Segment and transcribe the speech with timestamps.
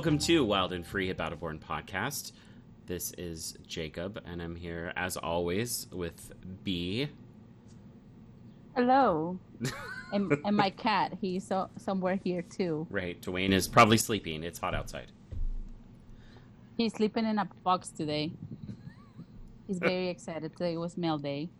[0.00, 2.32] Welcome to Wild and Free About a Born podcast.
[2.86, 6.32] This is Jacob, and I'm here as always with
[6.64, 7.10] B.
[8.74, 9.38] Hello.
[10.14, 12.86] and, and my cat, he's so, somewhere here too.
[12.88, 14.42] Right, Dwayne is probably sleeping.
[14.42, 15.12] It's hot outside.
[16.78, 18.32] He's sleeping in a box today.
[19.66, 20.56] He's very excited.
[20.56, 21.50] Today was mail day.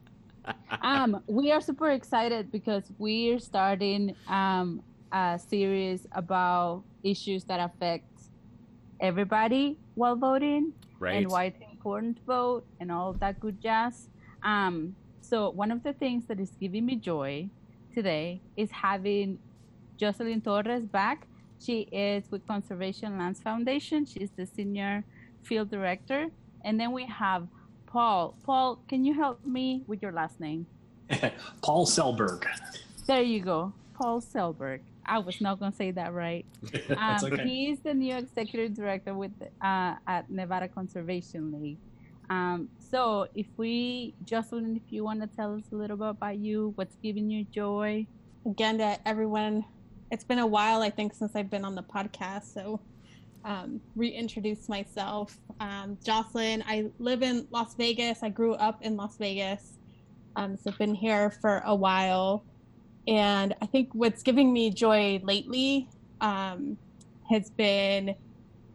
[0.81, 8.10] Um, we are super excited because we're starting um, a series about issues that affect
[9.01, 11.17] everybody while voting Right.
[11.17, 14.09] and why it's important to vote and all that good jazz.
[14.43, 17.49] Um, so one of the things that is giving me joy
[17.95, 19.39] today is having
[19.97, 21.27] Jocelyn Torres back.
[21.59, 24.05] She is with Conservation Lands Foundation.
[24.05, 25.05] She's the senior
[25.43, 26.27] field director.
[26.65, 27.47] And then we have
[27.87, 28.35] Paul.
[28.45, 30.67] Paul, can you help me with your last name?
[31.63, 32.45] Paul Selberg.
[33.07, 34.81] There you go, Paul Selberg.
[35.11, 36.47] I was not going to say that right.
[36.89, 37.49] That's Um, okay.
[37.49, 41.79] He's the new executive director with uh, at Nevada Conservation League.
[42.31, 46.39] Um, so, if we, Jocelyn, if you want to tell us a little bit about
[46.39, 48.07] you, what's giving you joy?
[48.47, 49.65] again to everyone.
[50.11, 52.55] It's been a while, I think, since I've been on the podcast.
[52.55, 52.81] So,
[53.45, 55.37] um, reintroduce myself.
[55.59, 58.23] Um, Jocelyn, I live in Las Vegas.
[58.23, 59.75] I grew up in Las Vegas.
[60.37, 62.45] Um, so, I've been here for a while.
[63.07, 65.89] And I think what's giving me joy lately
[66.21, 66.77] um,
[67.29, 68.15] has been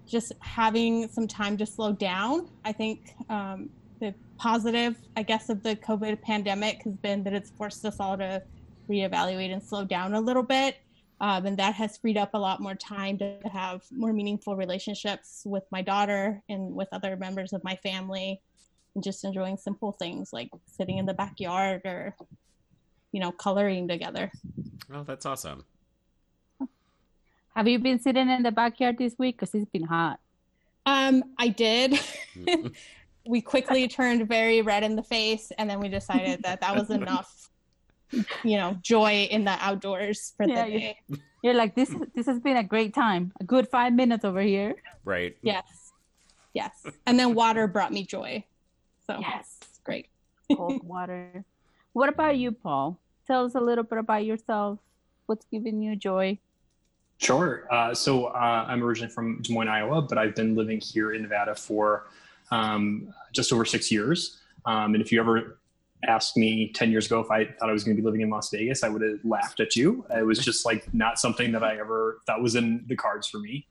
[0.08, 2.50] just having some time to slow down.
[2.64, 7.50] I think um, the positive, I guess, of the COVID pandemic has been that it's
[7.52, 8.42] forced us all to
[8.90, 10.78] reevaluate and slow down a little bit.
[11.22, 15.44] Um, and that has freed up a lot more time to have more meaningful relationships
[15.46, 18.42] with my daughter and with other members of my family
[18.96, 22.16] and just enjoying simple things like sitting in the backyard or
[23.16, 24.30] you know coloring together
[24.94, 25.64] Oh, that's awesome.
[27.56, 29.38] Have you been sitting in the backyard this week?
[29.38, 30.20] Because it's been hot.
[30.86, 31.90] um i did
[33.34, 36.90] we quickly turned very red in the face and then we decided that that was
[37.00, 37.32] enough
[38.44, 40.98] you know joy in the outdoors for Yeah, the day
[41.44, 41.92] You're like this.
[42.16, 43.24] This has been a great time.
[43.40, 44.72] A good five minutes over here.
[45.14, 45.34] right.
[45.54, 45.68] yes
[46.60, 46.74] yes
[47.08, 48.44] and then water brought me joy
[49.08, 49.48] so Yes.
[49.88, 50.08] great
[50.58, 51.44] Cold water.
[51.98, 53.00] What about you, Paul?
[53.28, 54.80] Tell us a little bit about yourself.
[55.26, 56.40] What's giving you joy?
[57.18, 57.68] Sure.
[57.72, 61.22] Uh, so uh, I'm originally from Des Moines, Iowa, but I've been living here in
[61.22, 62.08] Nevada for
[62.52, 64.42] um, just over six years.
[64.66, 65.60] Um, and if you ever
[66.08, 68.30] asked me 10 years ago if I thought I was going to be living in
[68.30, 70.06] Las Vegas, I would have laughed at you.
[70.16, 73.40] It was just like not something that I ever thought was in the cards for
[73.40, 73.66] me.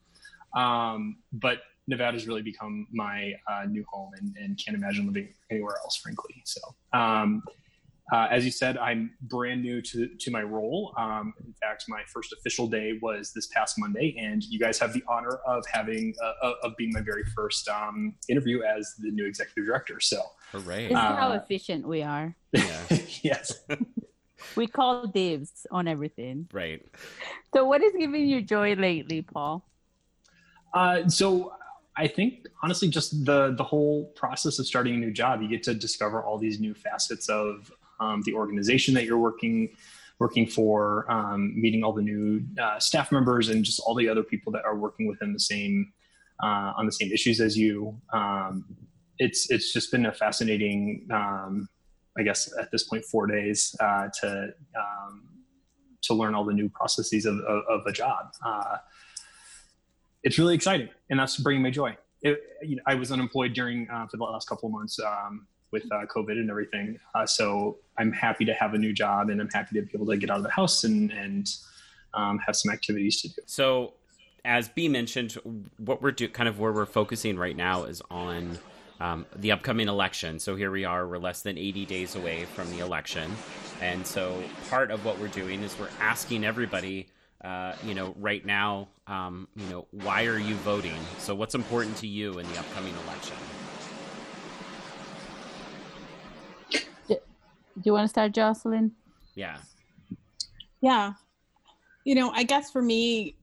[0.57, 5.77] Um, but Nevada's really become my uh, new home and, and can't imagine living anywhere
[5.85, 6.43] else, frankly.
[6.45, 6.61] So,
[6.93, 7.43] um,
[8.13, 10.93] uh, as you said, I'm brand new to, to my role.
[10.99, 14.93] Um, in fact, my first official day was this past Monday, and you guys have
[14.93, 19.25] the honor of having uh, of being my very first um, interview as the new
[19.27, 20.01] executive director.
[20.01, 20.21] So,
[20.53, 20.83] Hooray.
[20.89, 22.35] This is how Uh, efficient we are.
[22.53, 22.99] Yeah.
[23.23, 23.65] yes,
[24.57, 26.49] We call dibs on everything.
[26.53, 26.85] right.
[27.55, 29.65] So, what is giving you joy lately, Paul?
[30.75, 31.53] Uh, so
[31.97, 35.63] I think honestly, just the the whole process of starting a new job, you get
[35.65, 37.73] to discover all these new facets of
[38.05, 39.71] um, the organization that you're working
[40.21, 44.23] working for, um, meeting all the new uh, staff members, and just all the other
[44.23, 45.93] people that are working within the same
[46.43, 47.97] uh, on the same issues as you.
[48.13, 48.65] Um,
[49.19, 51.69] it's it's just been a fascinating, um,
[52.19, 55.29] I guess, at this point, four days uh, to um,
[56.03, 58.33] to learn all the new processes of, of, of a job.
[58.45, 58.77] Uh,
[60.23, 61.97] it's really exciting, and that's bringing me joy.
[62.23, 65.47] It, you know, I was unemployed during uh, for the last couple of months um,
[65.75, 69.41] with uh, COVID and everything, uh, so I'm happy to have a new job, and
[69.41, 71.53] I'm happy to be able to get out of the house and and
[72.15, 73.43] um, have some activities to do.
[73.47, 73.95] So,
[74.45, 75.37] as B mentioned,
[75.79, 78.59] what we're do kind of where we're focusing right now is on
[79.01, 80.39] um, the upcoming election.
[80.39, 83.33] So here we are, we're less than 80 days away from the election,
[83.83, 87.09] and so part of what we're doing is we're asking everybody.
[87.45, 90.99] Uh, you know, right now, um, you know, why are you voting?
[91.19, 93.37] So, what's important to you in the upcoming election?
[97.83, 98.93] You want to start, Jocelyn?
[99.35, 99.59] Yeah,
[100.81, 101.15] Yeah.
[102.05, 103.37] You know, I guess for me,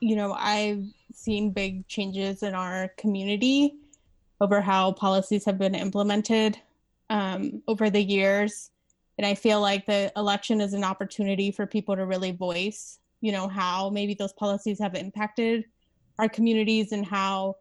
[0.00, 3.74] you know, I've seen big changes in our community
[4.40, 6.58] over how policies have been implemented
[7.10, 8.70] um, over the years.
[9.18, 13.32] And I feel like the election is an opportunity for people to really voice, you
[13.32, 15.64] know, how maybe those policies have impacted
[16.18, 17.56] our communities and how,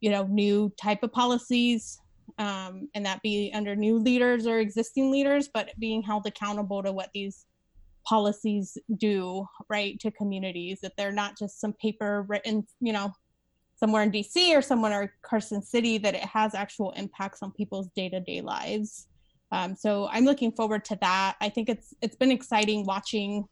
[0.00, 2.00] you know, new type of policies
[2.38, 6.92] um, and that be under new leaders or existing leaders, but being held accountable to
[6.92, 7.46] what these
[8.08, 13.12] policies do right to communities that they're not just some paper written you know
[13.76, 17.88] somewhere in dc or somewhere in carson city that it has actual impacts on people's
[17.94, 19.08] day-to-day lives.
[19.52, 21.36] Um, so i'm looking forward to that.
[21.40, 23.44] I think it's it's been exciting watching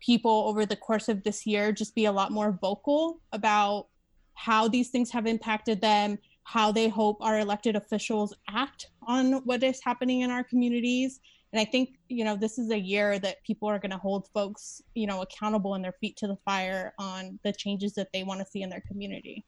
[0.00, 3.88] people over the course of this year just be a lot more vocal about
[4.34, 9.62] how these things have impacted them how they hope our elected officials act on what
[9.62, 11.20] is happening in our communities.
[11.52, 14.28] And i think you know this is a year that people are going to hold
[14.32, 18.24] folks you know accountable and their feet to the fire on the changes that they
[18.24, 19.44] want to see in their community.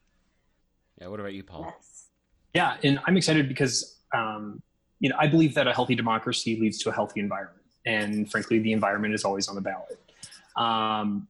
[1.01, 1.63] Yeah what about you paul?
[1.65, 2.05] Yes.
[2.53, 4.61] yeah and i'm excited because um,
[4.99, 8.59] you know i believe that a healthy democracy leads to a healthy environment and frankly
[8.59, 9.99] the environment is always on the ballot.
[10.55, 11.27] Um,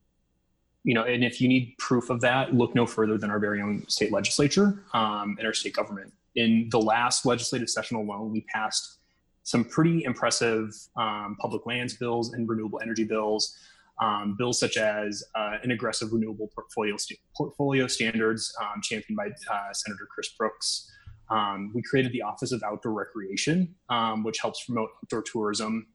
[0.86, 3.60] you know, and if you need proof of that, look no further than our very
[3.60, 6.14] own state legislature um, and our state government.
[6.36, 9.00] In the last legislative session alone, we passed
[9.42, 13.58] some pretty impressive um, public lands bills and renewable energy bills.
[14.00, 19.28] Um, bills such as uh, an aggressive renewable portfolio st- portfolio standards um, championed by
[19.52, 20.92] uh, Senator Chris Brooks.
[21.32, 25.88] Um, we created the Office of Outdoor Recreation, um, which helps promote outdoor tourism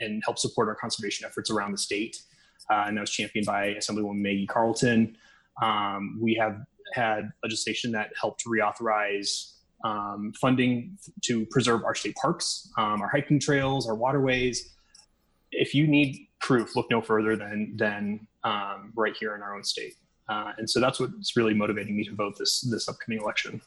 [0.00, 2.18] and help support our conservation efforts around the state
[2.70, 5.16] uh, and that was championed by Assemblywoman Maggie Carlton.
[5.62, 6.60] Um, we have
[6.92, 9.52] had legislation that helped reauthorize
[9.84, 14.74] um, funding to preserve our state parks, um, our hiking trails, our waterways.
[15.52, 19.64] If you need proof, look no further than than um, right here in our own
[19.64, 19.94] state.
[20.28, 23.60] Uh, and so that's what's really motivating me to vote this this upcoming election.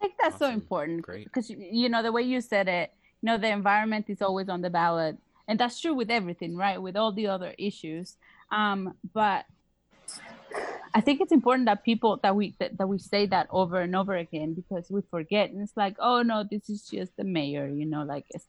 [0.00, 0.48] I think that's awesome.
[0.48, 1.06] so important.
[1.06, 2.92] Because you know the way you said it,
[3.22, 5.16] you know the environment is always on the ballot
[5.48, 6.80] and that's true with everything right?
[6.80, 8.16] With all the other issues.
[8.52, 9.44] Um, but
[10.94, 13.94] i think it's important that people that we that, that we say that over and
[13.94, 15.50] over again because we forget.
[15.50, 18.46] And it's like oh no this is just the mayor you know like it's,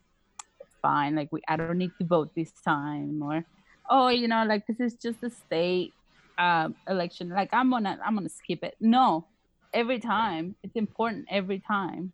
[0.82, 1.14] fine.
[1.14, 3.44] Like we i don't need to vote this time or
[3.90, 5.94] oh you know like this is just a state
[6.38, 7.28] um, election.
[7.30, 8.76] Like i'm gonna i'm gonna skip it.
[8.80, 9.26] No
[9.74, 10.56] every time.
[10.64, 12.14] It's important every time.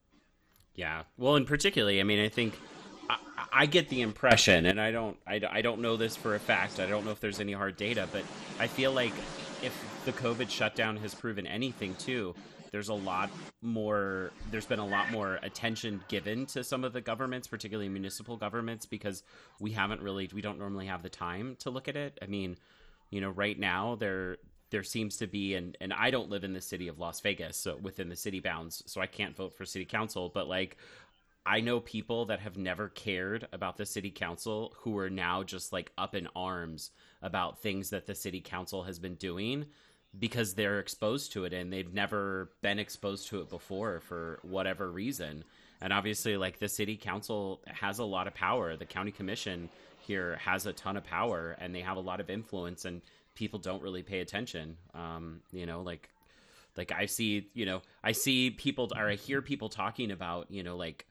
[0.74, 1.04] Yeah.
[1.18, 2.58] Well and particularly i mean i think
[3.52, 6.80] I get the impression, and I don't, I, I don't know this for a fact.
[6.80, 8.24] I don't know if there's any hard data, but
[8.60, 9.14] I feel like
[9.62, 9.74] if
[10.04, 12.36] the COVID shutdown has proven anything too,
[12.72, 13.30] there's a lot
[13.62, 14.32] more.
[14.52, 18.86] There's been a lot more attention given to some of the governments, particularly municipal governments,
[18.86, 19.24] because
[19.60, 22.18] we haven't really, we don't normally have the time to look at it.
[22.22, 22.58] I mean,
[23.10, 24.38] you know, right now there
[24.72, 27.56] there seems to be and and I don't live in the city of Las Vegas,
[27.56, 30.76] so within the city bounds, so I can't vote for city council, but like
[31.46, 35.72] I know people that have never cared about the city council who are now just
[35.72, 39.68] like up in arms about things that the city council has been doing
[40.18, 44.90] because they're exposed to it and they've never been exposed to it before for whatever
[44.90, 45.44] reason.
[45.82, 48.76] And obviously, like the city council has a lot of power.
[48.76, 49.70] The county commission
[50.00, 53.02] here has a ton of power and they have a lot of influence, and
[53.36, 54.78] people don't really pay attention.
[54.94, 56.10] Um, you know, like
[56.78, 60.64] like I see, you know, I see people or I hear people talking about, you
[60.64, 61.06] know, like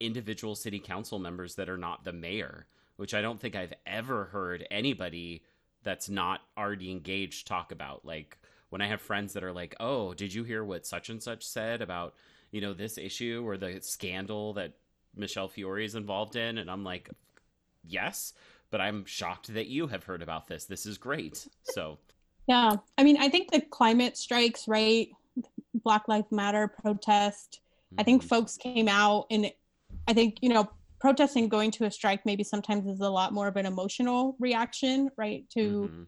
[0.00, 2.66] individual city council members that are not the mayor,
[2.96, 5.42] which I don't think I've ever heard anybody
[5.82, 8.04] that's not already engaged talk about.
[8.04, 8.38] Like
[8.70, 11.46] when I have friends that are like, "Oh, did you hear what such and such
[11.46, 12.14] said about,
[12.50, 14.72] you know, this issue or the scandal that
[15.16, 17.10] Michele Fiore is involved in?" And I'm like,
[17.84, 18.32] "Yes,
[18.70, 20.64] but I'm shocked that you have heard about this.
[20.64, 21.98] This is great." So,
[22.46, 22.76] yeah.
[22.98, 25.08] I mean, I think the climate strikes, right?
[25.74, 27.60] Black Lives Matter protest.
[27.98, 28.28] I think mm-hmm.
[28.28, 29.50] folks came out and
[30.10, 33.46] I think, you know, protesting going to a strike maybe sometimes is a lot more
[33.46, 35.48] of an emotional reaction, right?
[35.54, 36.02] To mm-hmm.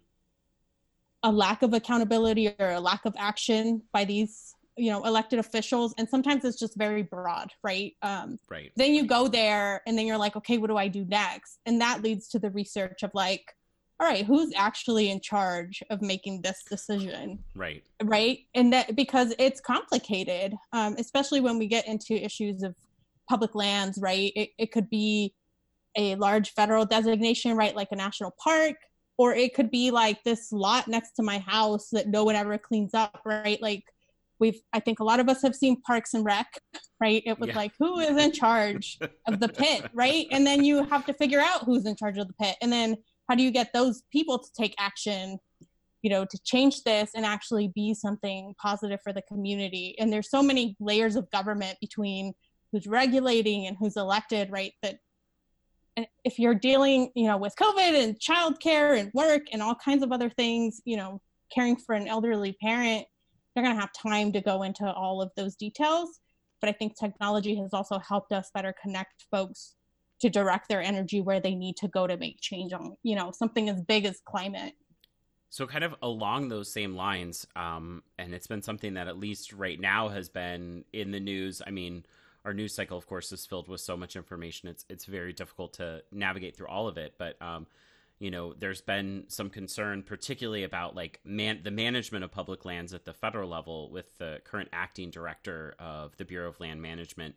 [1.23, 5.95] a lack of accountability or a lack of action by these you know elected officials.
[5.99, 7.93] And sometimes it's just very broad right?
[8.03, 8.73] Um right.
[8.77, 11.61] then you go there and then you're like okay what do i do next?
[11.67, 13.55] And that leads to the research of like
[14.01, 17.39] all right who's actually in charge of making this decision?
[17.55, 17.85] Right.
[18.03, 18.47] Right?
[18.55, 22.75] And that because it's complicated um especially when we get into issues of
[23.29, 24.33] public lands, right?
[24.35, 25.35] It, it could be
[25.97, 27.77] a large federal designation, right?
[27.77, 28.77] Like a national park,
[29.19, 32.59] or it could be like this lot next to my house that no one ever
[32.59, 33.61] cleans up, right?
[33.61, 33.85] Like
[34.39, 36.47] we've, I think a lot of us have seen Parks and Rec,
[37.01, 37.23] right?
[37.27, 37.57] It was yeah.
[37.57, 40.27] like, who is in charge of the pit, right?
[40.31, 42.57] And then you have to figure out who's in charge of the pit.
[42.63, 42.97] And then
[43.29, 45.39] how do you get those people to take action
[46.03, 50.29] you know to change this and actually be something positive for the community and there's
[50.29, 52.35] so many layers of government between
[52.73, 54.73] who's regulating and who's elected, right?
[54.83, 54.99] That
[56.25, 60.11] if you're dealing, you know, with COVID and childcare and work and all kinds of
[60.11, 61.21] other things, you know,
[61.55, 63.05] caring for an elderly parent,
[63.55, 66.21] you're going to have time to go into all of those details.
[66.61, 69.75] But I think technology has also helped us better connect folks
[70.23, 73.33] to direct their energy where they need to go to make change on you know
[73.33, 74.73] something as big as climate
[75.51, 79.53] so kind of along those same lines um, and it's been something that at least
[79.53, 82.07] right now has been in the news i mean
[82.45, 84.69] our news cycle of course is filled with so much information.
[84.69, 87.67] It's it's very difficult to navigate through all of it but um,
[88.19, 92.95] you know there's been some concern particularly about like man the management of public lands
[92.95, 97.37] at the federal level with the current acting director of the bureau of land management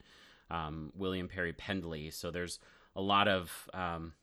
[0.52, 2.14] um, william perry pendley.
[2.14, 2.60] So there's
[2.96, 4.14] a lot of um,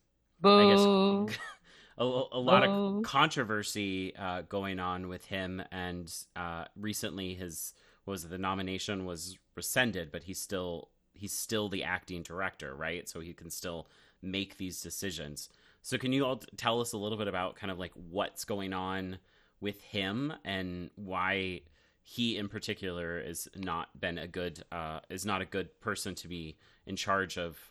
[0.44, 0.80] I guess
[1.98, 7.74] a, a lot of controversy uh, going on with him, and uh, recently his
[8.06, 13.09] was the nomination was rescinded, but he's still he's still the acting director, right?
[13.09, 13.87] So he can still
[14.23, 15.49] make these decisions.
[15.82, 18.73] So can you all tell us a little bit about kind of like what's going
[18.73, 19.18] on
[19.61, 21.62] with him and why
[22.02, 26.28] he in particular is not been a good uh, is not a good person to
[26.28, 26.56] be
[26.87, 27.71] in charge of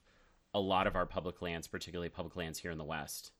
[0.53, 3.31] a lot of our public lands, particularly public lands here in the West?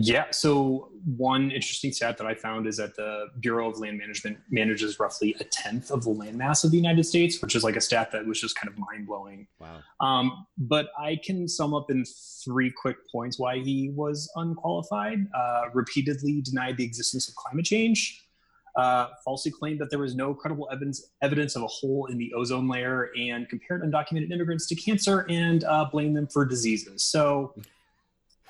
[0.00, 0.26] Yeah.
[0.30, 5.00] So one interesting stat that I found is that the Bureau of Land Management manages
[5.00, 8.12] roughly a tenth of the landmass of the United States, which is like a stat
[8.12, 9.48] that was just kind of mind blowing.
[9.58, 9.80] Wow.
[10.00, 12.04] Um, but I can sum up in
[12.44, 15.26] three quick points why he was unqualified.
[15.34, 18.24] Uh, repeatedly denied the existence of climate change.
[18.76, 22.32] Uh, falsely claimed that there was no credible evidence evidence of a hole in the
[22.34, 27.02] ozone layer, and compared undocumented immigrants to cancer and uh, blamed them for diseases.
[27.02, 27.54] So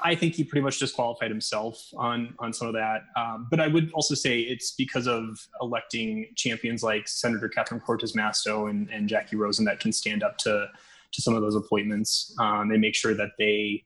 [0.02, 3.02] I think he pretty much disqualified himself on on some of that.
[3.16, 8.12] Um, but I would also say it's because of electing champions like Senator Catherine Cortez
[8.12, 10.68] Masto and, and Jacky Rosen that can stand up to
[11.10, 13.84] to some of those appointments um, and make sure that they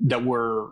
[0.00, 0.68] that we're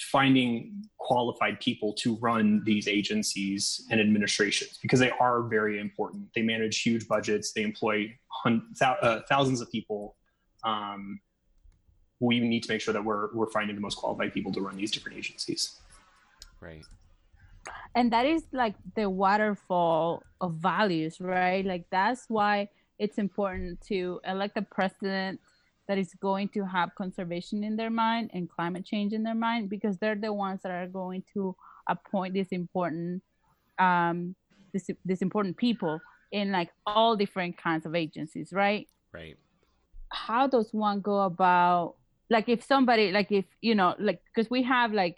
[0.00, 6.28] finding qualified people to run these agencies and administrations because they are very important.
[6.34, 7.52] They manage huge budgets.
[7.52, 10.16] They employ hun- th- uh, thousands of people.
[10.64, 11.20] Um,
[12.20, 14.76] we need to make sure that we're we're finding the most qualified people to run
[14.76, 15.78] these different agencies.
[16.60, 16.84] Right.
[17.94, 21.64] And that is like the waterfall of values, right?
[21.64, 22.68] Like that's why
[22.98, 25.40] it's important to elect a president
[25.86, 29.68] that is going to have conservation in their mind and climate change in their mind
[29.68, 31.54] because they're the ones that are going to
[31.88, 33.22] appoint these important
[33.78, 34.34] um
[34.72, 36.00] this, this important people
[36.32, 39.36] in like all different kinds of agencies right right
[40.08, 41.96] how does one go about
[42.30, 45.16] like if somebody like if you know like because we have like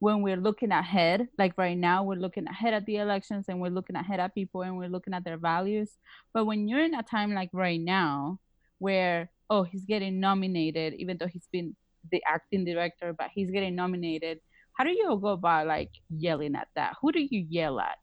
[0.00, 3.70] when we're looking ahead like right now we're looking ahead at the elections and we're
[3.70, 5.90] looking ahead at people and we're looking at their values.
[6.32, 8.38] But when you're in a time like right now
[8.78, 11.76] where oh he's getting nominated even though he's been
[12.10, 14.40] the acting director but he's getting nominated
[14.80, 16.94] how do you go about like yelling at that?
[17.02, 17.98] Who do you yell at?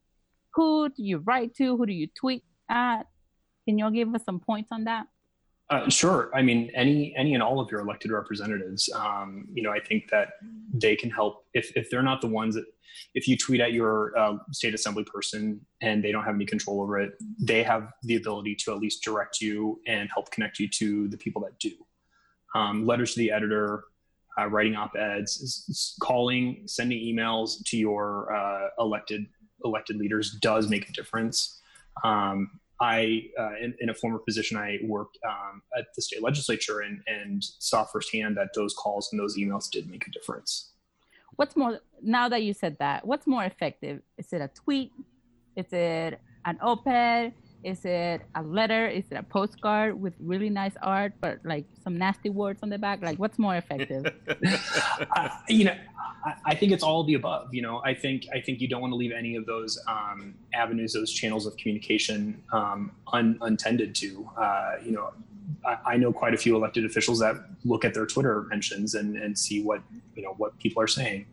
[0.54, 1.75] Who do you write to?
[1.75, 3.04] Who do you tweet at?
[3.66, 5.08] Can you all give us some points on that
[5.69, 6.31] uh, sure.
[6.33, 8.89] I mean, any any and all of your elected representatives.
[8.95, 10.29] Um, you know, I think that
[10.74, 12.65] they can help if if they're not the ones that
[13.13, 16.81] if you tweet at your uh, state assembly person and they don't have any control
[16.81, 20.67] over it, they have the ability to at least direct you and help connect you
[20.69, 21.71] to the people that do.
[22.55, 23.83] Um, letters to the editor,
[24.39, 29.25] uh, writing op-eds, calling, sending emails to your uh, elected
[29.65, 31.62] elected leaders does make a difference.
[32.03, 36.81] Um, I, uh, in, in, a former position, I worked um, at the state legislature
[36.81, 40.74] and, and saw firsthand that those calls and those emails did make a difference.
[41.38, 44.01] What's more, now that you said that, what's more effective?
[44.17, 44.91] Is it a tweet?
[45.55, 47.34] Is it an op ed?
[47.63, 48.87] Is it a letter?
[48.87, 52.77] Is it a postcard with really nice art, but like some nasty words on the
[52.77, 53.01] back?
[53.01, 54.05] Like, what's more effective?
[55.15, 55.75] uh, you know,
[56.23, 57.53] I, I, think it's all the above.
[57.53, 60.35] You know, I think I think you don't want to leave any of those um,
[60.53, 64.29] avenues, those channels of communication um, un, untended to.
[64.37, 65.11] Uh, you know,
[65.65, 67.35] I, I, know quite a few elected officials that
[67.65, 69.81] look at their Twitter mentions and, and see what
[70.15, 71.25] you know what people are saying.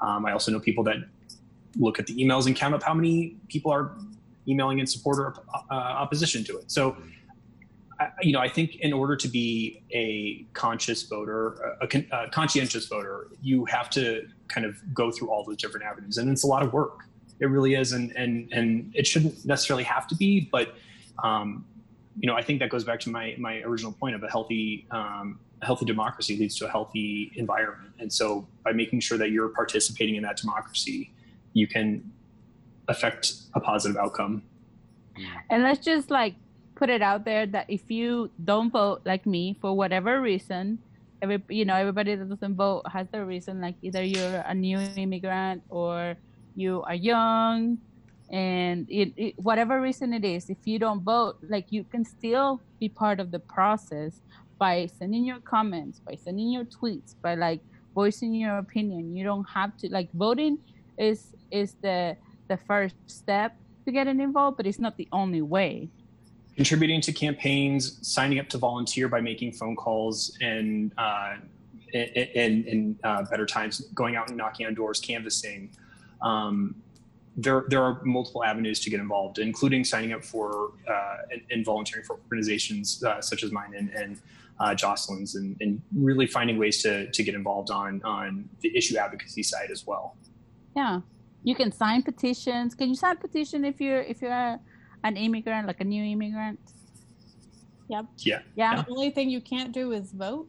[0.00, 0.96] Um, I also know people that
[1.76, 3.92] look at the emails and count up how many people are
[4.48, 5.34] emailing in support or
[5.70, 6.70] uh, opposition to it.
[6.70, 6.96] So,
[8.22, 13.28] you know, I think in order to be a conscious voter, a, a, conscientious voter,
[13.42, 16.62] you have to kind of go through all those different avenues, and it's a lot
[16.62, 17.04] of work.
[17.40, 20.74] It really is, and and and it shouldn't necessarily have to be, but
[21.22, 21.64] um,
[22.18, 24.86] you know, I think that goes back to my my original point of a healthy
[24.90, 29.30] um, a healthy democracy leads to a healthy environment, and so by making sure that
[29.30, 31.12] you're participating in that democracy,
[31.52, 32.10] you can
[32.88, 34.42] affect a positive outcome.
[35.50, 36.34] And let's just like
[36.74, 40.78] put it out there that if you don't vote like me for whatever reason,
[41.22, 43.60] every you know everybody that doesn't vote has their reason.
[43.60, 46.16] Like either you're a new immigrant or
[46.56, 47.78] you are young
[48.30, 52.60] and it, it, whatever reason it is if you don't vote like you can still
[52.80, 54.20] be part of the process
[54.58, 57.60] by sending your comments by sending your tweets by like
[57.94, 60.58] voicing your opinion you don't have to like voting
[60.96, 62.16] is is the
[62.48, 65.88] the first step to getting involved but it's not the only way
[66.56, 71.34] contributing to campaigns signing up to volunteer by making phone calls and uh,
[71.92, 75.70] in, in uh, better times going out and knocking on doors canvassing
[76.22, 76.74] um,
[77.36, 81.64] there, there are multiple avenues to get involved, including signing up for uh, and, and,
[81.64, 84.20] volunteering for organizations uh, such as mine and, and
[84.60, 88.96] uh, Jocelyn's, and, and, really finding ways to, to get involved on on the issue
[88.96, 90.16] advocacy side as well.
[90.76, 91.00] Yeah,
[91.44, 92.74] you can sign petitions.
[92.74, 94.58] Can you sign a petition if you're if you're
[95.04, 96.58] an immigrant, like a new immigrant?
[97.88, 98.06] Yep.
[98.18, 98.40] Yeah.
[98.56, 98.82] Yeah.
[98.82, 100.48] The only thing you can't do is vote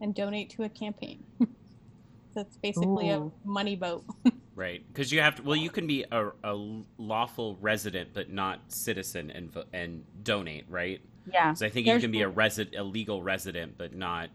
[0.00, 1.24] and donate to a campaign.
[2.34, 3.32] That's basically Ooh.
[3.44, 4.04] a money vote.
[4.56, 5.42] Right, because you have to.
[5.42, 6.54] Well, you can be a, a
[6.96, 11.02] lawful resident but not citizen and and donate, right?
[11.30, 11.52] Yeah.
[11.52, 14.30] So I think There's you can be a resident, a legal resident, but not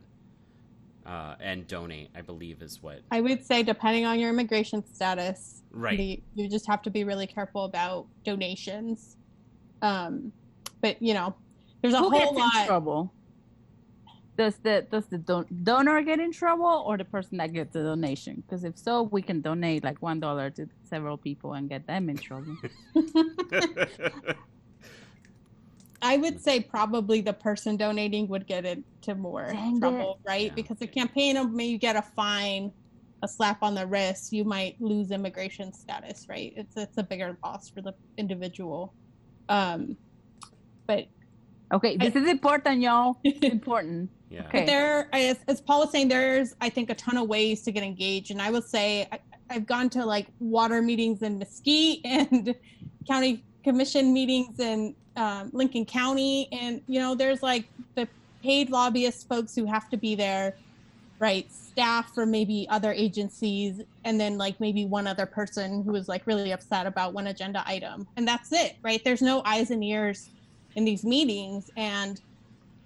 [1.05, 2.10] uh, and donate.
[2.15, 5.63] I believe is what I would say, depending on your immigration status.
[5.72, 5.98] Right.
[5.98, 9.17] The, you just have to be really careful about donations.
[9.81, 10.31] Um,
[10.81, 11.36] but you know,
[11.81, 12.65] there's a Who whole lot.
[12.65, 13.13] trouble
[14.38, 17.84] does the does the don- donor get in trouble or the person that gets the
[17.84, 18.41] donation?
[18.41, 22.10] Because if so, we can donate like one dollar to several people and get them
[22.10, 22.55] in trouble.
[26.01, 30.29] I would say probably the person donating would get into more Dang trouble, it.
[30.29, 30.46] right?
[30.48, 30.53] Yeah.
[30.55, 32.72] Because the campaign may you get a fine,
[33.22, 36.53] a slap on the wrist, you might lose immigration status, right?
[36.55, 38.93] It's it's a bigger loss for the individual.
[39.48, 39.96] Um,
[40.88, 41.05] but
[41.72, 43.17] okay, this I, is important, y'all.
[43.24, 44.10] It's important.
[44.29, 44.46] Yeah.
[44.48, 44.60] Okay.
[44.60, 47.71] But there, as, as Paul was saying, there's I think a ton of ways to
[47.71, 49.19] get engaged, and I would say I,
[49.52, 52.56] I've gone to like water meetings in Mesquite and
[53.08, 58.08] county commission meetings in um, Lincoln County, and you know, there's like the
[58.41, 60.56] paid lobbyist folks who have to be there,
[61.19, 61.52] right?
[61.52, 66.26] Staff from maybe other agencies, and then like maybe one other person who is like
[66.28, 69.04] really upset about one agenda item, and that's it, right?
[69.04, 70.30] There's no eyes and ears
[70.76, 72.21] in these meetings, and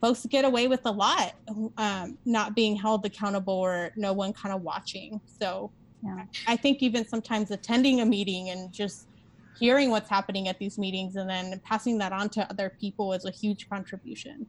[0.01, 1.33] folks get away with a lot
[1.77, 5.71] um, not being held accountable or no one kind of watching so
[6.03, 6.25] yeah.
[6.47, 9.07] i think even sometimes attending a meeting and just
[9.59, 13.25] hearing what's happening at these meetings and then passing that on to other people is
[13.25, 14.45] a huge contribution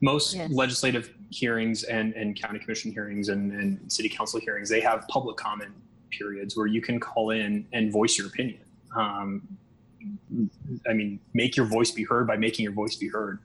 [0.00, 0.50] most yes.
[0.52, 5.36] legislative hearings and, and county commission hearings and, and city council hearings they have public
[5.36, 5.72] comment
[6.10, 8.60] periods where you can call in and voice your opinion
[8.96, 9.42] um,
[10.88, 13.40] i mean make your voice be heard by making your voice be heard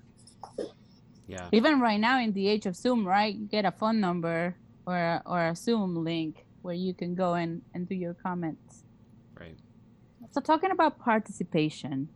[1.28, 1.48] yeah.
[1.52, 3.34] Even right now in the age of Zoom, right?
[3.34, 7.62] You get a phone number or or a Zoom link where you can go and,
[7.74, 8.84] and do your comments.
[10.34, 12.10] So talking about participation,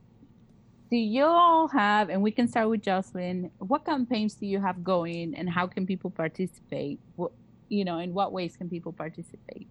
[0.89, 4.83] do you all have, and we can start with Jocelyn, what campaigns do you have
[4.83, 6.99] going and how can people participate?
[7.15, 7.31] What,
[7.69, 9.67] you know, in what ways can people participate?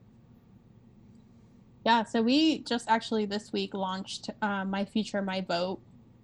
[1.85, 5.81] Yeah, so we just actually this week launched uh, My Future, My Vote,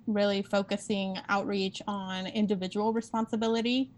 [0.06, 3.90] really focusing outreach on individual responsibility.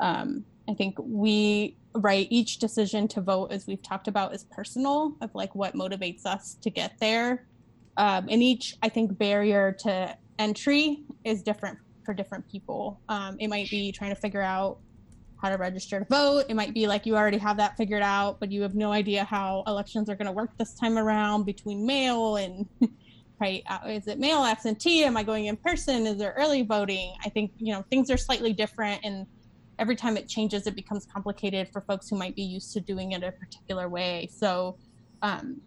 [0.00, 5.16] Um, I think we right each decision to vote, as we've talked about, is personal
[5.20, 7.46] of like what motivates us to get there,
[7.96, 13.00] um, and each I think barrier to entry is different for different people.
[13.08, 14.78] Um, it might be trying to figure out
[15.40, 16.44] how to register to vote.
[16.48, 19.24] It might be like you already have that figured out, but you have no idea
[19.24, 22.68] how elections are going to work this time around between mail and
[23.40, 23.64] right?
[23.68, 25.02] Uh, is it mail absentee?
[25.02, 26.06] Am I going in person?
[26.06, 27.14] Is there early voting?
[27.24, 29.26] I think, you know, things are slightly different and
[29.80, 33.12] every time it changes, it becomes complicated for folks who might be used to doing
[33.12, 34.28] it a particular way.
[34.32, 34.78] So,
[35.22, 35.60] um,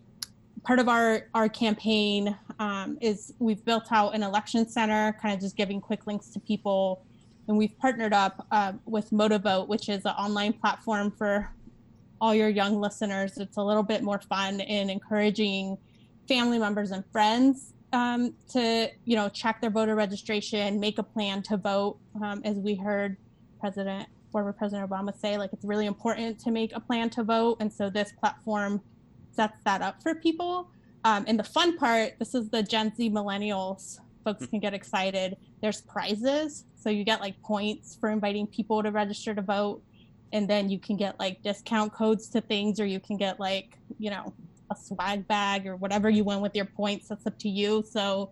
[0.65, 5.39] part of our our campaign um, is we've built out an election center, kind of
[5.39, 7.05] just giving quick links to people,
[7.47, 11.49] and we've partnered up uh, with Motivote, which is an online platform for
[12.19, 13.37] all your young listeners.
[13.37, 15.77] It's a little bit more fun in encouraging
[16.27, 21.43] family members and friends um, to you know check their voter registration, make a plan
[21.43, 21.97] to vote.
[22.21, 23.17] Um, as we heard
[23.59, 27.57] President former President Obama say, like it's really important to make a plan to vote,
[27.59, 28.81] and so this platform
[29.35, 30.69] sets that up for people.
[31.03, 33.99] Um, and the fun part, this is the Gen Z millennials.
[34.23, 35.37] Folks can get excited.
[35.61, 39.83] There's prizes, so you get like points for inviting people to register to vote,
[40.33, 43.77] and then you can get like discount codes to things, or you can get like
[43.99, 44.33] you know
[44.71, 47.09] a swag bag or whatever you want with your points.
[47.09, 47.83] That's up to you.
[47.87, 48.31] So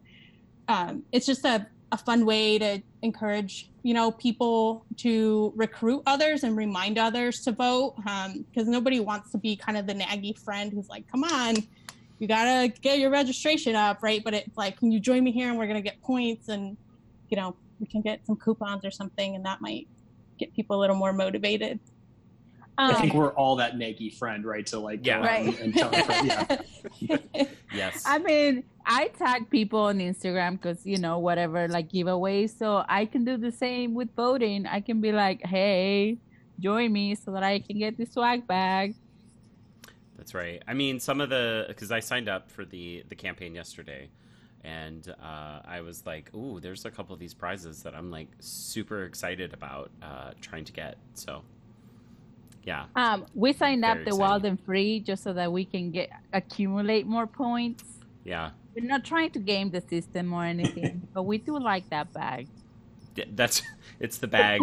[0.67, 6.43] um, it's just a, a fun way to encourage you know people to recruit others
[6.43, 10.37] and remind others to vote because um, nobody wants to be kind of the naggy
[10.37, 11.55] friend who's like come on
[12.23, 14.23] you gotta get your registration up, right?
[14.23, 16.77] But it's like, can you join me here and we're gonna get points and
[17.29, 19.89] you know, we can get some coupons or something and that might
[20.39, 21.81] get people a little more motivated.
[22.77, 24.65] I think Um, we're all that naggy friend, right?
[24.67, 25.17] To like, Yeah.
[25.17, 25.47] Right.
[25.47, 26.27] and, and tell friend,
[26.99, 27.43] yeah.
[27.73, 28.03] Yes.
[28.05, 33.05] I mean, I tag people on Instagram because you know whatever like giveaways, so I
[33.05, 34.65] can do the same with voting.
[34.65, 36.17] I can be like, "Hey,
[36.59, 38.95] join me so that I can get the swag bag."
[40.17, 40.61] That's right.
[40.67, 44.09] I mean, some of the because I signed up for the the campaign yesterday,
[44.63, 48.29] and uh, I was like, "Ooh, there's a couple of these prizes that I'm like
[48.39, 51.41] super excited about uh, trying to get." So,
[52.63, 54.19] yeah, Um, we signed up the exciting.
[54.19, 57.83] wild and free just so that we can get accumulate more points.
[58.23, 62.11] yeah, We're not trying to game the system or anything, but we do like that
[62.13, 62.47] bag.
[63.15, 63.61] Yeah, that's
[63.99, 64.61] it's the bag.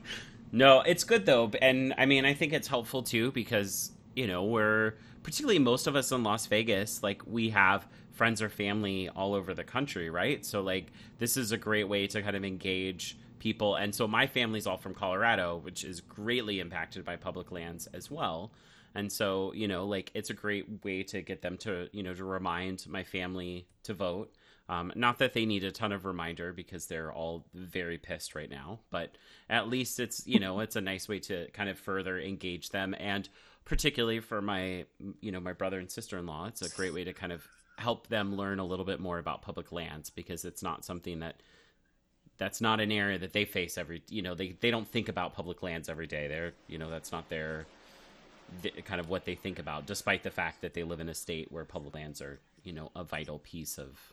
[0.53, 4.45] no, it's good though, and I mean, I think it's helpful too because you know
[4.45, 9.35] we're particularly most of us in Las Vegas, like we have friends or family all
[9.35, 10.45] over the country, right?
[10.45, 14.27] So like this is a great way to kind of engage people, and so my
[14.27, 18.51] family's all from Colorado, which is greatly impacted by public lands as well.
[18.97, 22.15] And so, you know, like it's a great way to get them to, you know,
[22.15, 24.33] to remind my family to vote.
[24.69, 28.51] Um, not that they need a ton of reminder because they're all very pissed right
[28.51, 29.17] now, but
[29.49, 32.93] at least it's you know it's a nice way to kind of further engage them,
[32.99, 33.29] and
[33.65, 34.87] particularly for my
[35.21, 37.47] you know my brother and sister in law, it's a great way to kind of
[37.79, 41.43] help them learn a little bit more about public lands because it's not something that
[42.39, 45.33] that's not an area that they face every you know they they don't think about
[45.33, 46.27] public lands every day.
[46.27, 47.67] They're you know that's not their
[48.63, 51.15] th- kind of what they think about, despite the fact that they live in a
[51.15, 54.13] state where public lands are you know a vital piece of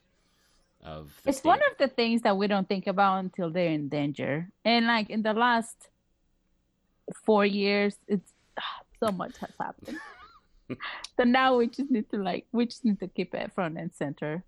[0.84, 1.48] of the it's state.
[1.48, 4.50] one of the things that we don't think about until they're in danger.
[4.66, 5.90] And like in the last
[7.26, 8.34] four years, it's
[9.04, 9.98] so much has happened.
[11.18, 13.92] so now we just need to like we just need to keep it front and
[13.94, 14.44] center.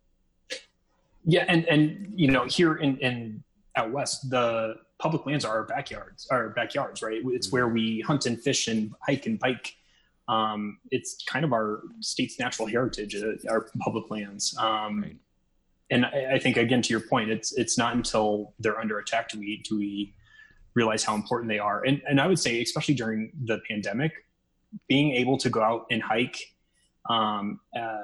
[1.26, 3.44] Yeah, and and you know, here in in
[3.76, 7.22] out west, the public lands are our backyards, our backyards, right?
[7.26, 9.76] It's where we hunt and fish and hike and bike.
[10.28, 14.56] Um, it's kind of our state's natural heritage, uh, our public lands.
[14.58, 15.18] Um, Right.
[15.92, 19.30] And I, I think again, to your point, it's it's not until they're under attack
[19.30, 20.16] do we do we
[20.74, 21.84] realize how important they are.
[21.84, 24.12] And and I would say, especially during the pandemic,
[24.88, 26.40] being able to go out and hike
[27.10, 27.98] um, uh,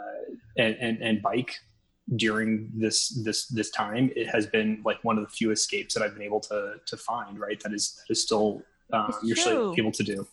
[0.58, 1.56] and, and and bike
[2.17, 6.04] during this this this time it has been like one of the few escapes that
[6.04, 8.62] i've been able to to find right that is that is still
[8.93, 10.28] um, you're still able to do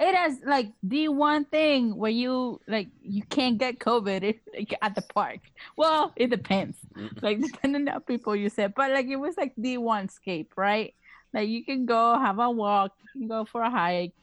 [0.00, 4.72] It has like the one thing where you like you can't get COVID if, like,
[4.80, 5.40] at the park.
[5.76, 6.78] Well, it depends.
[6.96, 7.22] Mm.
[7.22, 10.94] like depending on people you said, but like it was like the one escape, right?
[11.34, 14.14] Like you can go have a walk, you can go for a hike.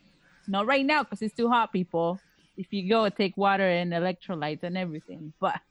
[0.48, 2.20] Not right now because it's too hot, people.
[2.58, 5.34] If you go, take water and electrolytes and everything.
[5.40, 5.62] But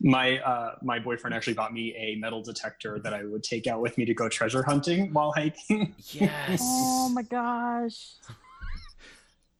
[0.00, 3.80] my uh my boyfriend actually bought me a metal detector that i would take out
[3.80, 6.60] with me to go treasure hunting while hiking Yes.
[6.62, 8.14] oh my gosh,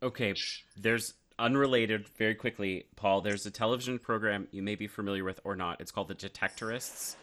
[0.02, 0.34] Okay,
[0.76, 3.22] there's unrelated very quickly, Paul.
[3.22, 5.80] There's a television program you may be familiar with or not.
[5.80, 7.16] It's called The Detectorists.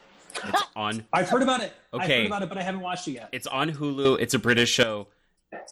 [0.48, 2.18] It's on i've heard about it i've Okay.
[2.22, 4.20] heard about it but i haven't watched it yet it's on Hulu.
[4.20, 5.08] It's a British show.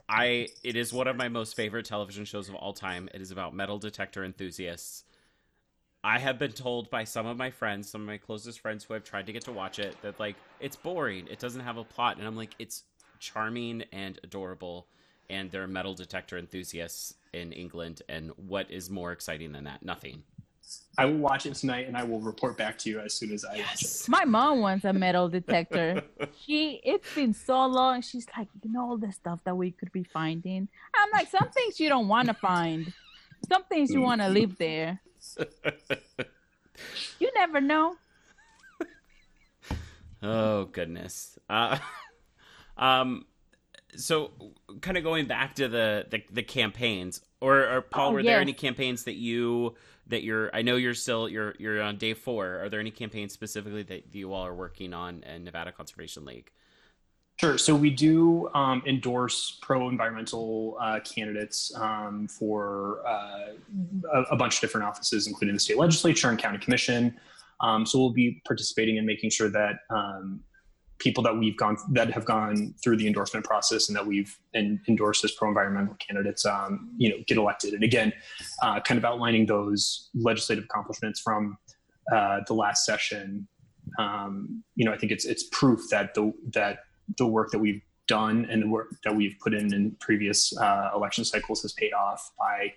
[0.08, 3.10] I it is one of my most favorite television shows of all time.
[3.16, 5.04] It is about metal detector enthusiasts.
[6.04, 8.96] I have been told by some of my friends, some of my closest friends who
[8.96, 11.28] have tried to get to watch it, that like it's boring.
[11.30, 12.84] It doesn't have a plot, and I'm like, it's
[13.20, 14.88] charming and adorable.
[15.30, 19.84] And there are metal detector enthusiasts in England, and what is more exciting than that?
[19.84, 20.24] Nothing.
[20.98, 23.44] i will watch it tonight and i will report back to you as soon as
[23.44, 26.02] i watch it my mom wants a metal detector.
[26.46, 28.02] she it's been so long.
[28.02, 30.68] She's like, you know all the stuff that we could be finding.
[30.96, 32.92] I'm like, some things you don't want to find.
[33.48, 35.00] Some things you want to leave there.
[37.20, 37.96] You never know.
[40.24, 41.38] Oh goodness.
[41.50, 41.78] Uh,
[42.78, 43.26] um,
[43.96, 44.32] so
[44.82, 48.40] kind of going back to the the, the campaigns, or, or Paul, Oh, were there
[48.40, 49.76] any campaigns that you
[50.08, 50.56] that you're?
[50.56, 52.64] I know you're still you're you're on day four.
[52.64, 56.52] Are there any campaigns specifically that you all are working on in Nevada Conservation League?
[57.40, 57.58] Sure.
[57.58, 63.54] So we do um, endorse pro-environmental uh, candidates um, for uh,
[64.14, 67.18] a, a bunch of different offices, including the state legislature and county commission.
[67.62, 70.42] Um, so we'll be participating in making sure that um,
[71.02, 74.80] people that we've gone that have gone through the endorsement process and that we've en-
[74.88, 77.74] endorsed as pro-environmental candidates, um, you know, get elected.
[77.74, 78.14] And again,
[78.62, 81.58] uh, kind of outlining those legislative accomplishments from
[82.14, 83.48] uh, the last session.
[83.98, 86.80] Um, you know, I think it's it's proof that the that
[87.18, 90.90] the work that we've done and the work that we've put in in previous uh,
[90.96, 92.74] election cycles has paid off by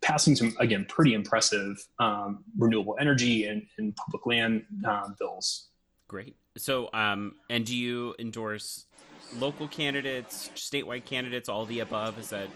[0.00, 5.68] passing some again pretty impressive um, renewable energy and, and public land um, bills.
[6.08, 6.36] Great.
[6.56, 8.86] So, um, and do you endorse
[9.38, 12.18] local candidates, statewide candidates, all the above?
[12.18, 12.48] Is that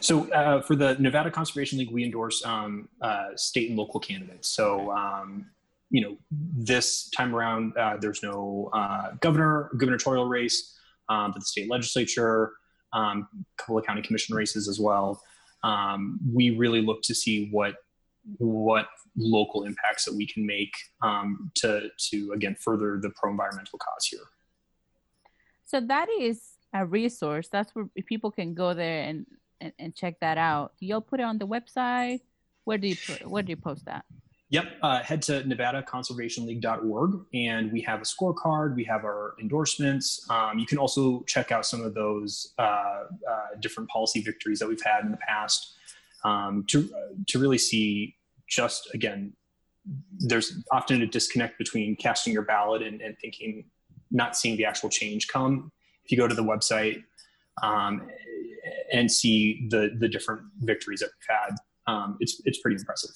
[0.00, 4.48] so uh, for the Nevada Conservation League, we endorse um, uh, state and local candidates.
[4.48, 5.46] So um,
[5.92, 10.74] you know, this time around, uh, there's no uh, governor gubernatorial race,
[11.10, 12.52] um, but the state legislature,
[12.94, 15.22] um, a couple of county commission races as well.
[15.62, 17.74] Um, we really look to see what
[18.38, 23.78] what local impacts that we can make um, to to again further the pro environmental
[23.78, 24.26] cause here.
[25.66, 26.40] So that is
[26.72, 27.48] a resource.
[27.48, 29.26] That's where people can go there and,
[29.60, 30.72] and, and check that out.
[30.80, 32.20] Y'all put it on the website?
[32.64, 34.04] Where do you put, where do you post that?
[34.52, 38.76] Yep, uh, head to nevadaconservationleague.org and we have a scorecard.
[38.76, 40.26] We have our endorsements.
[40.28, 43.04] Um, you can also check out some of those uh, uh,
[43.60, 45.74] different policy victories that we've had in the past
[46.24, 46.86] um, to
[47.28, 48.14] to really see
[48.46, 49.32] just again.
[50.18, 53.64] There's often a disconnect between casting your ballot and, and thinking,
[54.10, 55.72] not seeing the actual change come.
[56.04, 57.02] If you go to the website
[57.62, 58.02] um,
[58.92, 63.14] and see the the different victories that we've had, um, it's it's pretty impressive.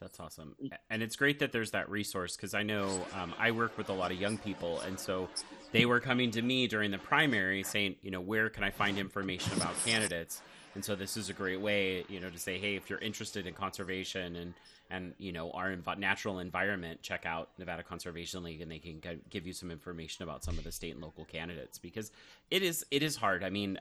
[0.00, 0.56] That's awesome.
[0.90, 3.92] And it's great that there's that resource because I know um, I work with a
[3.92, 4.80] lot of young people.
[4.80, 5.28] And so
[5.72, 8.98] they were coming to me during the primary saying, you know, where can I find
[8.98, 10.42] information about candidates?
[10.74, 13.46] And so this is a great way, you know, to say, hey, if you're interested
[13.46, 14.54] in conservation and,
[14.90, 19.00] and you know, our env- natural environment, check out Nevada Conservation League and they can
[19.00, 22.10] g- give you some information about some of the state and local candidates because
[22.50, 23.44] it is, it is hard.
[23.44, 23.78] I mean,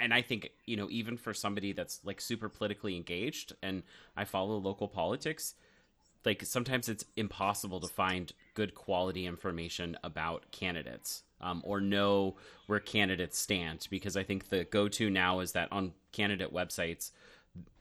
[0.00, 3.82] and I think you know even for somebody that's like super politically engaged and
[4.16, 5.54] I follow local politics,
[6.24, 12.80] like sometimes it's impossible to find good quality information about candidates um, or know where
[12.80, 17.12] candidates stand because I think the go-to now is that on candidate websites,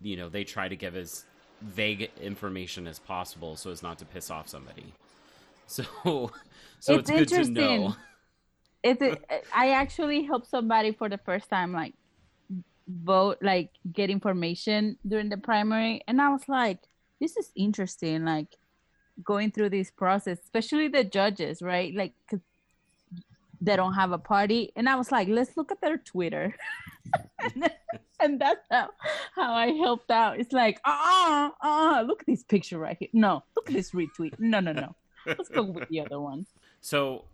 [0.02, 1.26] you know, they try to give as
[1.62, 4.86] vague information as possible so as not to piss off somebody.
[5.68, 5.84] So,
[6.80, 7.96] so it's, it's good to know.
[8.84, 9.02] It's,
[9.56, 11.96] I actually helped somebody for the first time like
[12.88, 16.04] vote like get information during the primary.
[16.08, 16.80] And i was like
[17.20, 18.56] this is interesting like
[19.24, 21.94] going through this process especially the judges right?
[21.96, 22.14] Like
[23.62, 24.72] they don't have a party.
[24.76, 26.56] And i was like let's look at their twitter.
[28.22, 28.90] And, that's how,
[29.36, 30.40] how i helped out.
[30.40, 33.10] It's like ah uh, uh, look at this picture right here.
[33.14, 34.40] No look at this retweet.
[34.40, 34.96] No no no.
[35.26, 36.46] Let's go with the other one.
[36.82, 37.26] So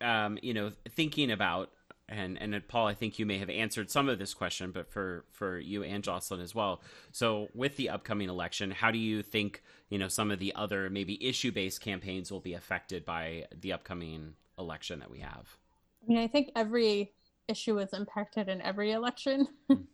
[0.00, 1.70] um, you know thinking about
[2.08, 5.24] and and Paul, I think you may have answered some of this question, but for
[5.32, 6.80] for you and Jocelyn as well.
[7.12, 10.88] So, with the upcoming election, how do you think you know some of the other
[10.88, 15.56] maybe issue based campaigns will be affected by the upcoming election that we have?
[16.02, 17.12] I mean, I think every
[17.48, 19.48] issue is impacted in every election.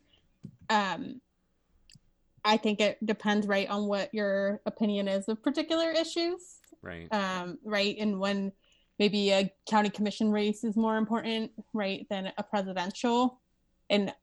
[0.69, 1.21] Um,
[2.45, 6.57] I think it depends right on what your opinion is of particular issues.
[6.81, 7.07] Right.
[7.13, 8.51] Um, right, and when
[8.99, 13.39] maybe a county commission race is more important, right, than a presidential.
[13.89, 14.13] And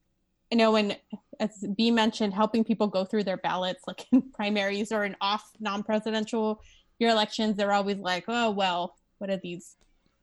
[0.51, 0.97] you know when,
[1.39, 5.51] as B mentioned, helping people go through their ballots, like in primaries or in off
[5.61, 6.63] non-presidential
[6.99, 9.77] year elections, they're always like, oh well, what do these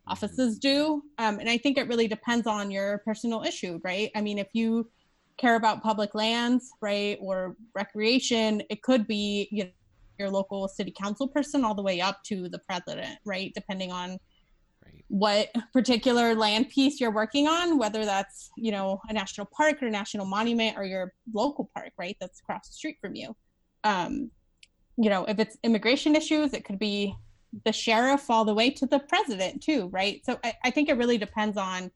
[0.08, 1.04] offices do?
[1.18, 4.10] Um, and I think it really depends on your personal issue, right?
[4.16, 4.90] I mean, if you
[5.38, 9.70] care about public lands, right, or recreation, it could be you know,
[10.18, 14.18] your local city council person all the way up to the president, right, depending on
[15.10, 19.88] what particular land piece you're working on, whether that's, you know, a national park or
[19.88, 22.18] a national monument or your local park, right?
[22.20, 23.36] That's across the street from you.
[23.84, 24.32] Um,
[24.98, 27.16] you know, if it's immigration issues, it could be
[27.64, 30.22] the sheriff all the way to the president too, right?
[30.26, 31.92] So I, I think it really depends on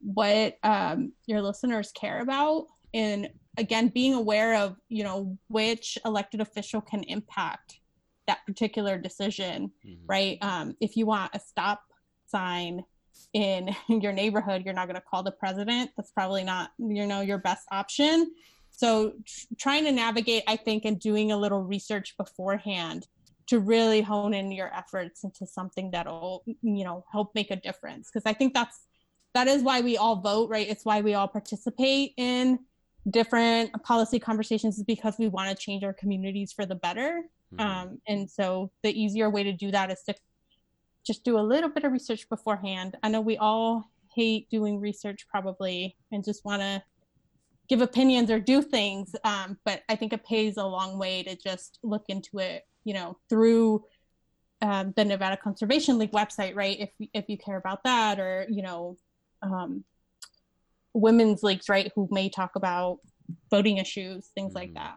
[0.00, 6.40] what um, your listeners care about and again being aware of you know which elected
[6.40, 7.80] official can impact
[8.26, 10.04] that particular decision mm-hmm.
[10.06, 11.82] right um, if you want a stop
[12.28, 12.84] sign
[13.32, 15.90] in your neighborhood, you're not going to call the president.
[15.96, 18.32] That's probably not, you know, your best option.
[18.70, 23.06] So tr- trying to navigate, I think, and doing a little research beforehand
[23.46, 28.10] to really hone in your efforts into something that'll, you know, help make a difference.
[28.12, 28.86] Because I think that's
[29.34, 30.68] that is why we all vote, right?
[30.68, 32.58] It's why we all participate in
[33.08, 37.22] different policy conversations is because we want to change our communities for the better.
[37.54, 37.60] Mm-hmm.
[37.60, 40.14] Um, and so the easier way to do that is to
[41.06, 42.96] just do a little bit of research beforehand.
[43.02, 46.82] I know we all hate doing research probably and just want to
[47.68, 51.36] give opinions or do things, um, but I think it pays a long way to
[51.36, 53.84] just look into it, you know, through
[54.62, 56.78] um, the Nevada Conservation League website, right?
[56.80, 58.96] If if you care about that, or you know,
[59.42, 59.84] um,
[60.94, 62.98] women's leagues, right, who may talk about
[63.50, 64.74] voting issues, things like Mhm.
[64.74, 64.96] that.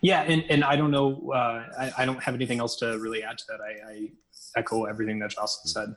[0.00, 1.32] Yeah, and, and I don't know.
[1.32, 3.60] Uh, I, I don't have anything else to really add to that.
[3.60, 4.10] I, I
[4.56, 5.96] echo everything that Jocelyn said.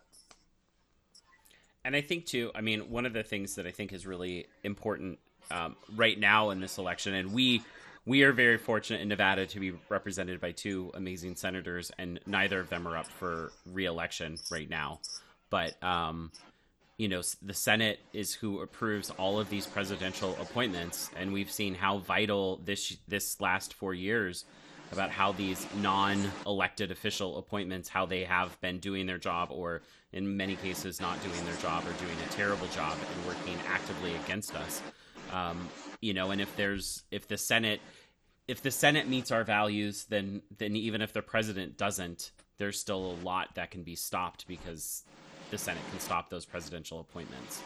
[1.85, 2.51] And I think too.
[2.53, 6.49] I mean, one of the things that I think is really important um, right now
[6.49, 7.61] in this election, and we
[8.05, 12.59] we are very fortunate in Nevada to be represented by two amazing senators, and neither
[12.59, 14.99] of them are up for reelection right now.
[15.49, 16.31] But um,
[16.97, 21.75] you know, the Senate is who approves all of these presidential appointments, and we've seen
[21.75, 24.45] how vital this this last four years
[24.91, 29.81] about how these non-elected official appointments how they have been doing their job or
[30.13, 34.15] in many cases not doing their job or doing a terrible job and working actively
[34.15, 34.81] against us.
[35.33, 35.67] Um,
[36.01, 37.81] you know and if there's if the senate
[38.47, 43.11] if the senate meets our values then then even if the president doesn't there's still
[43.11, 45.03] a lot that can be stopped because
[45.51, 47.61] the senate can stop those presidential appointments.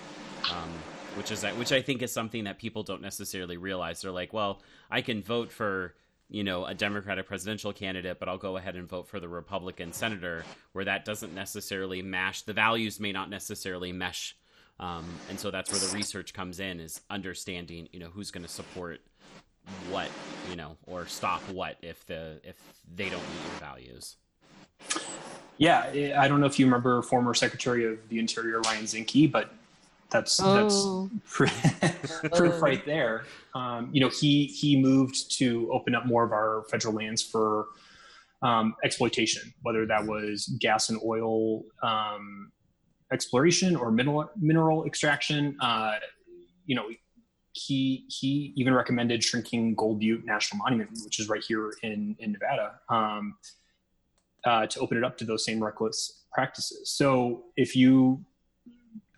[0.51, 0.69] Um,
[1.15, 4.01] which is which i think is something that people don't necessarily realize.
[4.01, 5.93] They're like well i can vote for
[6.31, 9.91] you know a democratic presidential candidate but i'll go ahead and vote for the republican
[9.91, 14.35] senator where that doesn't necessarily mash the values may not necessarily mesh.
[14.79, 18.43] Um, and so that's where the research comes in is understanding you know who's going
[18.43, 19.01] to support
[19.91, 20.09] what
[20.49, 22.57] you know or stop what if the if
[22.95, 24.15] they don't meet your values.
[25.57, 29.53] Yeah, I don't know if you remember former Secretary of the Interior Ryan Zinke, but
[30.12, 31.10] that's Oh.
[31.39, 33.26] that's proof right there.
[33.56, 37.67] Um, you know, he he moved to open up more of our federal lands for
[38.41, 42.52] um, exploitation, whether that was gas and oil um,
[43.12, 45.58] exploration or mineral mineral extraction.
[45.62, 45.95] Uh,
[46.65, 46.89] you know,
[47.54, 52.34] he he even recommended shrinking Gold Butte National Monument, which is right here in in
[52.34, 52.80] Nevada.
[52.89, 53.36] Um,
[54.43, 56.89] uh, to open it up to those same reckless practices.
[56.89, 58.26] So if you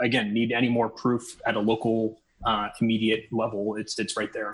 [0.03, 4.53] again need any more proof at a local uh, immediate level, it's it's right there.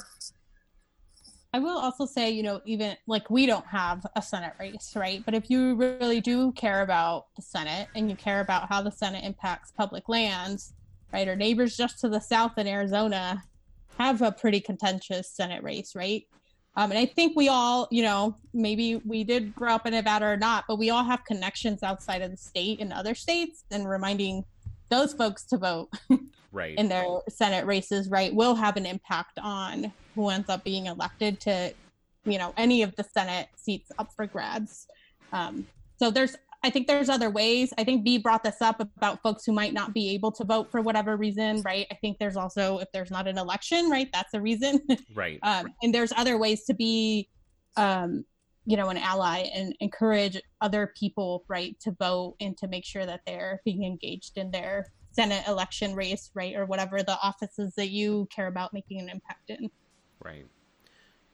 [1.51, 5.23] I will also say, you know, even like we don't have a Senate race, right?
[5.25, 8.91] But if you really do care about the Senate and you care about how the
[8.91, 10.73] Senate impacts public lands,
[11.11, 11.27] right?
[11.27, 13.43] Our neighbors just to the south in Arizona
[13.97, 16.23] have a pretty contentious Senate race, right?
[16.75, 20.27] Um, and I think we all, you know, maybe we did grow up in Nevada
[20.27, 23.89] or not, but we all have connections outside of the state in other states and
[23.89, 24.45] reminding
[24.89, 25.89] those folks to vote
[26.51, 30.87] right in their Senate races, right, will have an impact on who ends up being
[30.87, 31.73] elected to,
[32.25, 34.87] you know, any of the Senate seats up for grabs.
[35.31, 37.73] Um, so there's, I think there's other ways.
[37.77, 40.69] I think B brought this up about folks who might not be able to vote
[40.71, 41.87] for whatever reason, right?
[41.91, 44.81] I think there's also, if there's not an election, right, that's a reason.
[45.15, 47.29] right um, and there's other ways to be
[47.77, 48.25] um,
[48.65, 53.05] you know an ally and encourage other people right to vote and to make sure
[53.05, 57.89] that they're being engaged in their senate election race right or whatever the offices that
[57.89, 59.69] you care about making an impact in
[60.23, 60.45] right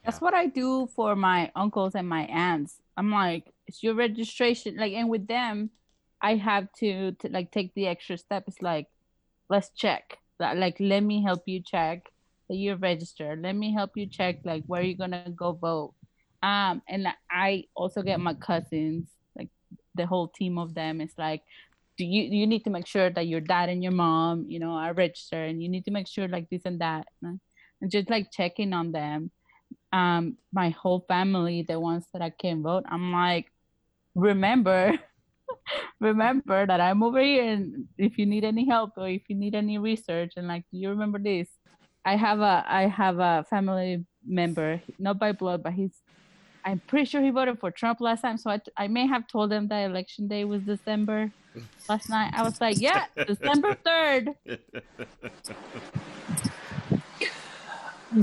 [0.05, 2.79] That's what I do for my uncles and my aunts.
[2.95, 4.77] I'm like, it's your registration.
[4.77, 5.71] Like, and with them,
[6.21, 8.43] I have to, to like take the extra step.
[8.47, 8.88] It's like,
[9.49, 10.19] let's check.
[10.39, 12.11] Like, like, let me help you check
[12.49, 13.41] that you're registered.
[13.41, 15.93] Let me help you check like where you're gonna go vote.
[16.45, 19.49] Um, and I also get my cousins, like
[19.95, 21.01] the whole team of them.
[21.01, 21.41] It's like,
[21.97, 24.71] do you you need to make sure that your dad and your mom, you know,
[24.71, 27.39] are registered, and you need to make sure like this and that, and
[27.89, 29.31] just like checking on them.
[29.91, 33.51] Um my whole family the ones that i can vote i'm like
[34.13, 34.93] remember
[35.99, 39.55] remember that i'm over here and if you need any help or if you need
[39.55, 41.49] any research and like do you remember this.
[42.05, 46.05] I have a i have a family member not by blood but he's
[46.65, 49.51] i'm pretty sure he voted for trump last time so i, I may have told
[49.51, 51.32] him that election day was december
[51.88, 54.36] last night i was like yeah december 3rd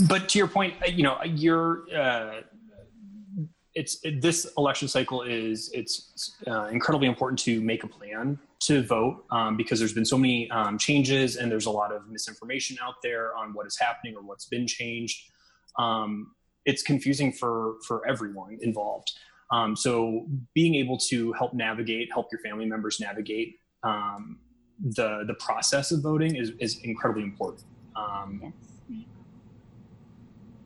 [0.08, 1.82] But to your point, uh, you know, you're.
[1.94, 2.40] Uh,
[3.74, 8.82] it's it, this election cycle is it's uh, incredibly important to make a plan to
[8.82, 12.76] vote um, because there's been so many um, changes and there's a lot of misinformation
[12.82, 15.30] out there on what is happening or what's been changed.
[15.78, 16.32] Um,
[16.64, 19.12] it's confusing for for everyone involved.
[19.50, 24.38] Um, so being able to help navigate, help your family members navigate um,
[24.80, 27.64] the the process of voting is is incredibly important.
[27.94, 28.52] Um, yes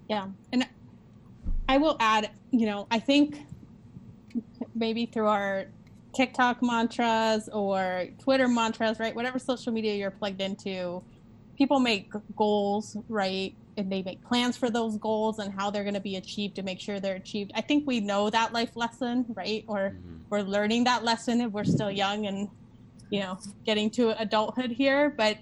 [0.09, 0.67] yeah and
[1.69, 3.47] i will add you know i think
[4.75, 5.67] maybe through our
[6.15, 11.03] tiktok mantras or twitter mantras right whatever social media you're plugged into
[11.57, 15.95] people make goals right and they make plans for those goals and how they're going
[15.95, 19.25] to be achieved to make sure they're achieved i think we know that life lesson
[19.37, 20.21] right or Mhm.
[20.31, 22.49] we're learning that lesson if we're still young and
[23.11, 25.39] you know getting to adulthood here but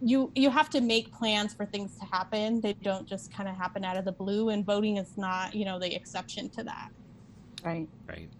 [0.00, 2.60] you you have to make plans for things to happen.
[2.60, 5.64] They don't just kind of happen out of the blue, and voting is not you
[5.64, 6.90] know the exception to that.
[7.64, 7.88] Right.
[8.08, 8.30] Right.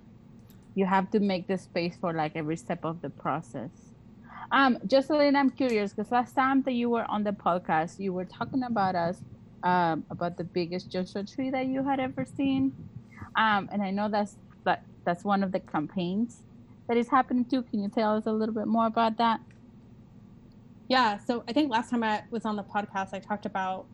[0.75, 3.88] You have to make the space for like every step of the process.
[4.51, 8.25] Um, Jocelyn, I'm curious because last time that you were on the podcast, you were
[8.25, 9.21] talking about us
[9.63, 12.73] um, about the biggest Joshua tree that you had ever seen.
[13.37, 16.43] Um, and I know that's that that's one of the campaigns
[16.89, 17.63] that is happening too.
[17.63, 19.41] Can you tell us a little bit more about that?
[20.89, 23.85] Yeah, so I think last time I was on the podcast, I talked about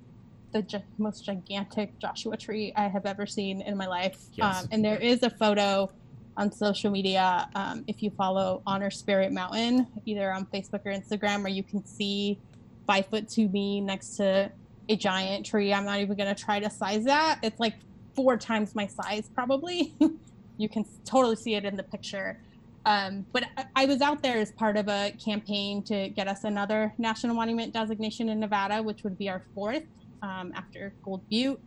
[0.53, 4.17] the gi- most gigantic Joshua tree I have ever seen in my life.
[4.35, 4.63] Yes.
[4.63, 5.91] Um, and there is a photo
[6.37, 11.43] on social media um, if you follow Honor Spirit Mountain, either on Facebook or Instagram,
[11.43, 12.39] where you can see
[12.87, 14.51] five foot two me next to
[14.89, 15.73] a giant tree.
[15.73, 17.39] I'm not even going to try to size that.
[17.43, 17.75] It's like
[18.15, 19.95] four times my size, probably.
[20.59, 22.39] you can totally see it in the picture.
[22.87, 26.45] Um, but I, I was out there as part of a campaign to get us
[26.45, 29.85] another national monument designation in Nevada, which would be our fourth
[30.23, 31.61] um, after Gold Butte.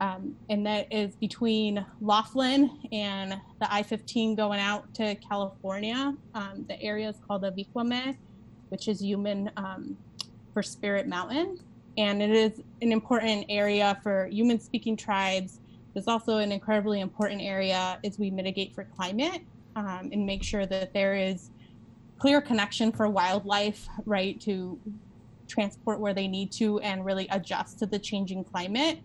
[0.00, 6.14] Um, and that is between Laughlin and the I 15 going out to California.
[6.34, 8.16] Um, the area is called the Avi Kwa Ame,
[8.68, 9.96] which is human um,
[10.52, 11.58] for Spirit Mountain.
[11.96, 15.58] And it is an important area for human speaking tribes.
[15.96, 19.42] It's also an incredibly important area as we mitigate for climate
[19.74, 21.50] um, and make sure that there is
[22.18, 24.78] clear connection for wildlife, right, to
[25.48, 29.00] transport where they need to and really adjust to the changing climate.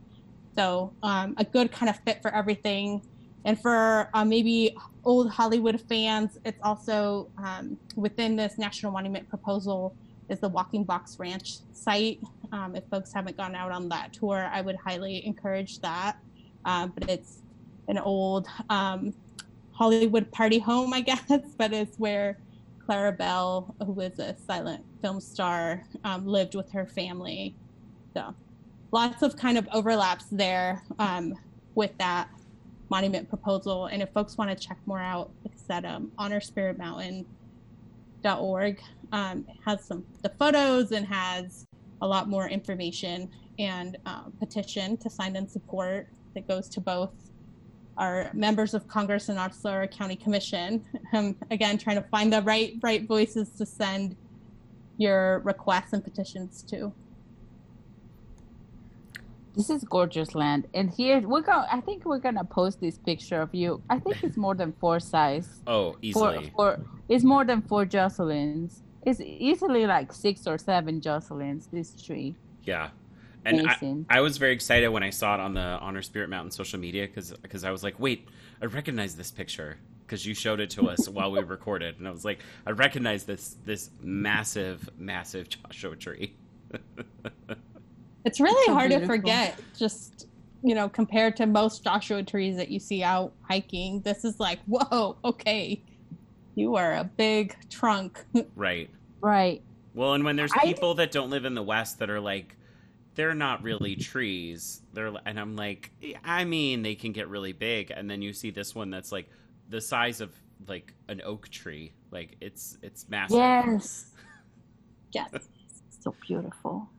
[0.56, 3.01] So um, a good kind of fit for everything.
[3.45, 9.95] And for uh, maybe old Hollywood fans, it's also um, within this national monument proposal
[10.30, 12.20] is the Walking Box Ranch site.
[12.51, 16.18] Um, if folks haven't gone out on that tour, I would highly encourage that.
[16.64, 17.39] Uh, but it's
[17.88, 19.14] an old um,
[19.74, 21.26] Hollywood party home, I guess,
[21.58, 22.38] but it's where
[22.86, 27.56] Clara Bell, who was a silent film star, um, lived with her family.
[28.14, 28.34] So
[28.93, 31.33] lots of kind of overlaps there um,
[31.73, 32.29] with that
[32.89, 33.87] monument proposal.
[33.87, 38.81] And if folks want to check more out, like I said, um, honorspiritmountain.org
[39.11, 41.65] um, has some the photos and has
[42.01, 47.09] a lot more information and uh, petition to sign in support that goes to both
[47.97, 50.85] our members of Congress and also our county commission.
[51.13, 54.15] Um, again, trying to find the right right voices to send
[54.97, 56.91] your requests and petitions to.
[59.56, 61.68] This is gorgeous land, and here we're going.
[61.72, 63.82] I think we're gonna post this picture of you.
[63.89, 65.47] I think it's more than four size.
[65.68, 66.51] Oh, easily.
[66.56, 68.82] four, it's more than four Jocelyn's.
[69.04, 71.68] It's easily like six or seven Jocelyn's.
[71.68, 72.36] This tree.
[72.64, 72.89] Yeah.
[73.45, 76.51] And I, I was very excited when I saw it on the Honor Spirit Mountain
[76.51, 78.30] social media because I was like, wait,
[78.62, 82.12] I recognize this picture because you showed it to us while we recorded, and I
[82.12, 86.36] was like, I recognize this this massive, massive Joshua tree.
[88.26, 90.28] It's really So hard to forget, just
[90.63, 94.01] you know, compared to most Joshua trees that you see out hiking.
[94.01, 95.84] This is like, whoa, okay,
[96.55, 98.24] you are a big trunk.
[98.55, 98.89] right.
[99.19, 99.61] Right.
[99.93, 102.55] Well, and when there's I- people that don't live in the West that are like,
[103.15, 104.82] they're not really trees.
[104.93, 105.91] They're and I'm like,
[106.24, 109.30] I mean, they can get really big, and then you see this one that's like
[109.69, 110.34] the size of
[110.67, 111.93] like an oak tree.
[112.09, 113.38] Like it's it's massive.
[113.38, 114.11] Yes.
[115.11, 115.30] yes.
[115.99, 116.89] So beautiful.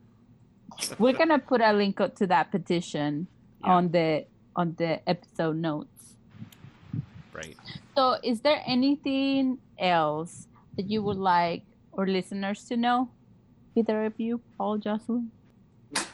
[0.99, 3.27] We're gonna put a link up to that petition
[3.65, 3.73] Yeah.
[3.75, 6.15] on the on the episode notes.
[7.33, 7.57] Right.
[7.97, 10.47] So, is there anything else
[10.77, 11.63] that you would like
[11.99, 13.11] our listeners to know?
[13.75, 15.31] Either of you, Paul, Jocelyn.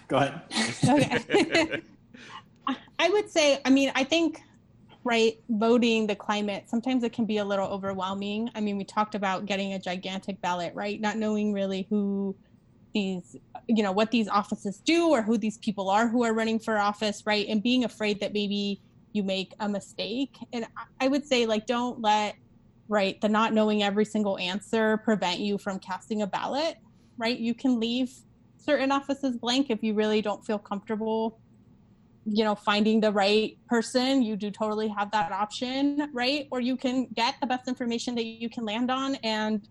[0.08, 0.40] Go ahead.
[0.88, 1.82] Okay.
[2.66, 4.40] I- I would say, I mean, I think,
[5.04, 8.50] right, voting the climate, sometimes it can be a little overwhelming.
[8.54, 11.00] I mean, we talked about getting a gigantic ballot, right?
[11.00, 12.36] Not knowing really who
[12.94, 13.36] these,
[13.68, 16.78] you know, what these offices do or who these people are who are running for
[16.78, 17.46] office, right?
[17.48, 18.80] And being afraid that maybe
[19.12, 20.36] you make a mistake.
[20.52, 20.66] And
[21.00, 22.36] I- would say, like, don't let,
[22.88, 26.76] right, the not knowing every single answer prevent you from casting a ballot,
[27.18, 27.38] right?
[27.38, 28.12] You can leave
[28.58, 31.40] certain offices blank if you really don't feel comfortable
[32.26, 36.76] you know finding the right person you do totally have that option right or you
[36.76, 39.66] can get the best information that you can land on and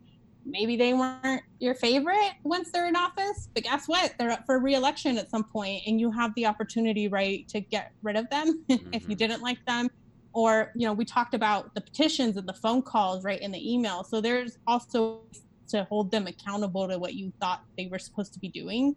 [0.50, 4.14] maybe they weren't your favorite once they're in office but guess what?
[4.18, 7.92] They're up for re-election at some point and you have the opportunity right to get
[8.02, 9.20] rid of them if you Mhm.
[9.20, 9.90] didn't like them.
[10.34, 13.74] Or you know we talked about the petitions and the phone calls right in the
[13.74, 15.24] email so there's also
[15.70, 18.96] to hold them accountable to what you thought they were supposed to be doing.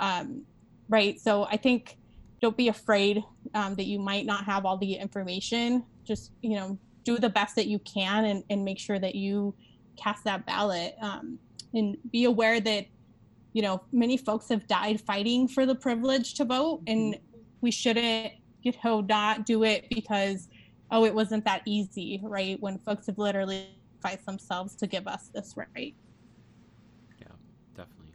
[0.00, 0.46] Um,
[0.88, 1.18] right?
[1.20, 1.96] So i think
[2.40, 3.22] don't be afraid
[3.54, 5.84] um, that you might not have all the information.
[6.06, 9.54] Just you know do the best that you can and, and make sure that you
[9.98, 11.38] cast that ballot um,
[11.74, 12.86] and be aware that
[13.52, 17.18] you know, many folks have died fighting for the privilege to vote, and
[17.60, 18.32] we shouldn't,
[18.62, 20.48] you know, not do it because,
[20.90, 22.60] oh, it wasn't that easy, right?
[22.60, 23.68] When folks have literally
[24.00, 25.94] fight themselves to give us this right.
[27.20, 27.26] Yeah,
[27.74, 28.12] definitely.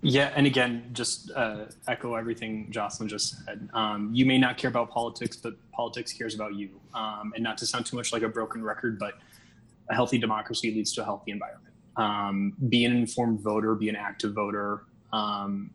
[0.00, 3.68] Yeah, and again, just uh, echo everything Jocelyn just said.
[3.74, 6.70] Um, you may not care about politics, but politics cares about you.
[6.94, 9.18] Um, and not to sound too much like a broken record, but
[9.90, 11.74] a healthy democracy leads to a healthy environment.
[11.96, 15.70] Um, be an informed voter, be an active voter, um,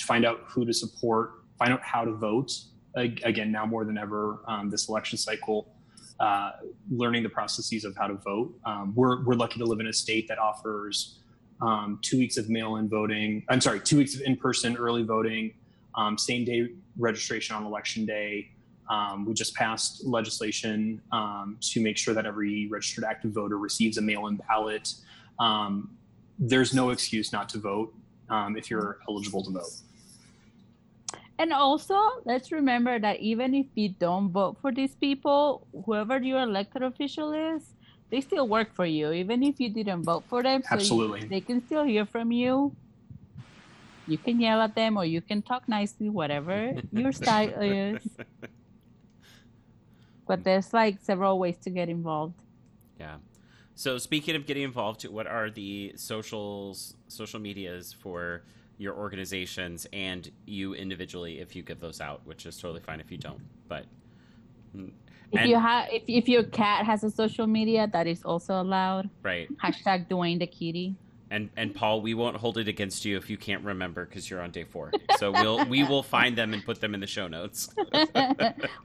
[0.00, 2.52] find out who to support, find out how to vote.
[2.94, 5.68] Again, now more than ever, um, this election cycle,
[6.18, 6.52] uh,
[6.90, 8.54] learning the processes of how to vote.
[8.64, 11.18] Um, we're, we're lucky to live in a state that offers
[11.60, 13.44] um, two weeks of mail-in voting.
[13.48, 15.54] I'm sorry, two weeks of in-person early voting,
[15.94, 16.68] um, same-day
[16.98, 18.50] registration on election day.
[18.88, 23.98] Um, we just passed legislation um, to make sure that every registered active voter receives
[23.98, 24.94] a mail-in ballot.
[25.38, 25.90] Um,
[26.38, 27.94] there's no excuse not to vote
[28.30, 29.70] if you're eligible to vote.
[31.38, 36.40] And also, let's remember that even if you don't vote for these people, whoever your
[36.40, 37.62] elected official is,
[38.10, 40.62] they still work for you, even if you didn't vote for them.
[40.62, 41.22] So Absolutely.
[41.22, 42.74] You, they can still hear from you.
[44.06, 48.00] You can yell at them or you can talk nicely, whatever your style is.
[50.26, 52.34] But there's like several ways to get involved.
[52.98, 53.16] Yeah.
[53.74, 58.42] So speaking of getting involved, what are the socials, social medias for
[58.78, 63.10] your organizations and you individually if you give those out, which is totally fine if
[63.10, 63.40] you don't.
[63.68, 63.84] But
[64.74, 64.90] mm,
[65.32, 68.60] if and, you have if, if your cat has a social media, that is also
[68.60, 69.10] allowed.
[69.22, 69.48] Right.
[69.58, 70.94] Hashtag Dwayne the kitty.
[71.30, 74.40] And and Paul, we won't hold it against you if you can't remember because you're
[74.40, 74.92] on day four.
[75.18, 77.74] So we'll we will find them and put them in the show notes.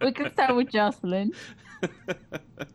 [0.02, 1.34] we can start with Jocelyn.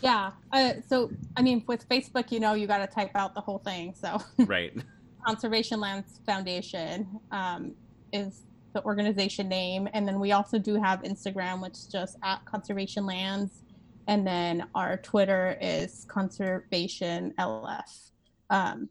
[0.00, 0.30] Yeah.
[0.52, 3.58] Uh, so I mean, with Facebook, you know, you got to type out the whole
[3.58, 3.94] thing.
[3.94, 4.72] So right.
[5.26, 7.74] Conservation Lands Foundation um,
[8.12, 8.42] is
[8.72, 9.88] the organization name.
[9.92, 13.64] And then we also do have Instagram, which is just at Conservation Lands.
[14.06, 18.10] And then our Twitter is Conservation LF.
[18.50, 18.88] Um,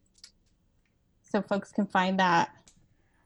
[1.30, 2.52] so folks can find that.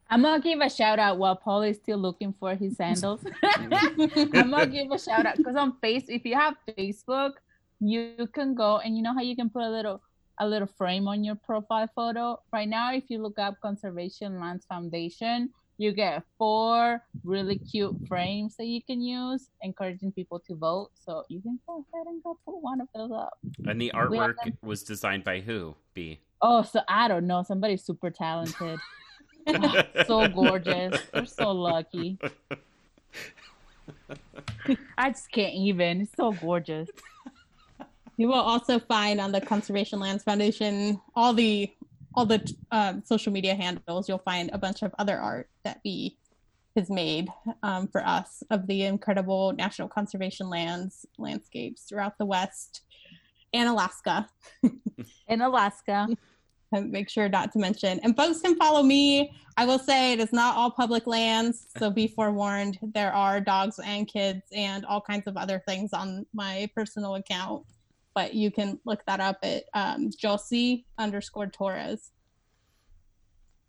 [0.09, 3.21] I'm gonna give a shout out while Paul is still looking for his sandals.
[3.43, 7.33] I'm gonna give a shout out because on face, if you have Facebook,
[7.79, 10.01] you can go and you know how you can put a little
[10.39, 12.41] a little frame on your profile photo.
[12.51, 18.55] Right now, if you look up Conservation Lands Foundation, you get four really cute frames
[18.57, 20.89] that you can use, encouraging people to vote.
[20.93, 23.37] So you can go ahead and go put one of those up.
[23.65, 25.75] And the artwork was designed by who?
[25.93, 26.19] B.
[26.41, 27.43] Oh, so I don't know.
[27.43, 28.79] Somebody super talented.
[30.07, 30.99] so gorgeous.
[31.13, 32.17] We're so lucky.
[34.97, 36.01] I just can't even.
[36.01, 36.89] It's so gorgeous.
[38.17, 41.71] You will also find on the Conservation Lands Foundation all the
[42.13, 44.09] all the um, social media handles.
[44.09, 46.17] You'll find a bunch of other art that B
[46.75, 47.29] has made
[47.63, 52.81] um, for us of the incredible national conservation lands landscapes throughout the West
[53.53, 54.29] and Alaska.
[55.27, 56.07] in Alaska.
[56.73, 57.99] And make sure not to mention.
[57.99, 59.33] And folks can follow me.
[59.57, 62.79] I will say it is not all public lands, so be forewarned.
[62.81, 67.65] There are dogs and kids and all kinds of other things on my personal account
[68.13, 72.11] but you can look that up at um, Josie underscore Torres.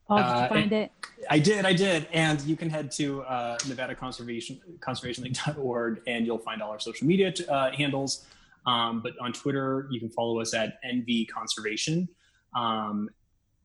[0.08, 0.92] Paul, did you uh, find it?
[1.30, 2.08] I did, I did.
[2.12, 7.06] And you can head to uh, Nevada Conservation conservationleague.org and you'll find all our social
[7.06, 8.26] media uh, handles.
[8.66, 12.08] Um, but on Twitter, you can follow us at NV Conservation.
[12.54, 13.08] Um,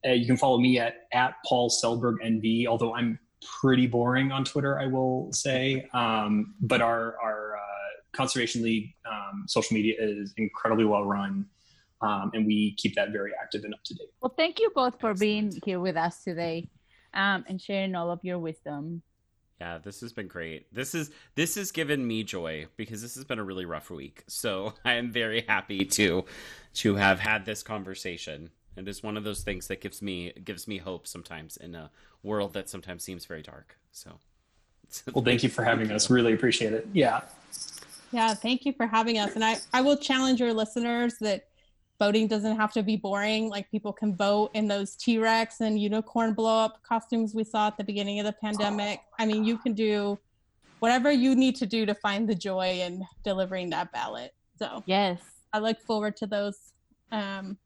[0.06, 3.20] uh, you can follow me at, at Paul Selberg NV, although I'm
[3.60, 5.88] pretty boring on Twitter, I will say.
[5.94, 11.46] Um, but our, our uh, Conservation League um, social media is incredibly well run.
[12.02, 14.10] Um, and we keep that very active and up to date.
[14.22, 16.70] Well, thank you both for being here with us today
[17.14, 19.02] um, and sharing all of your wisdom.
[19.60, 20.72] Yeah, this has been great.
[20.72, 24.24] This is this has given me joy because this has been a really rough week.
[24.28, 26.26] So I am very happy to
[26.76, 28.52] to have had this conversation.
[28.78, 31.90] It is one of those things that gives me gives me hope sometimes in a
[32.24, 33.78] world that sometimes seems very dark.
[33.92, 34.20] So,
[35.14, 36.10] well, thank you for having us.
[36.10, 36.88] Really appreciate it.
[36.94, 37.22] Yeah.
[38.12, 39.36] Yeah, thank you for having us.
[39.36, 41.48] And I, I will challenge your listeners that
[42.00, 43.50] voting doesn't have to be boring.
[43.50, 47.68] Like people can vote in those T Rex and unicorn blow up costumes we saw
[47.68, 49.02] at the beginning of the pandemic.
[49.20, 50.18] I mean, you can do
[50.80, 54.34] whatever you need to do to find the joy in delivering that ballot.
[54.58, 55.20] So, yes,
[55.52, 56.74] I look forward to those
[57.12, 57.58] um,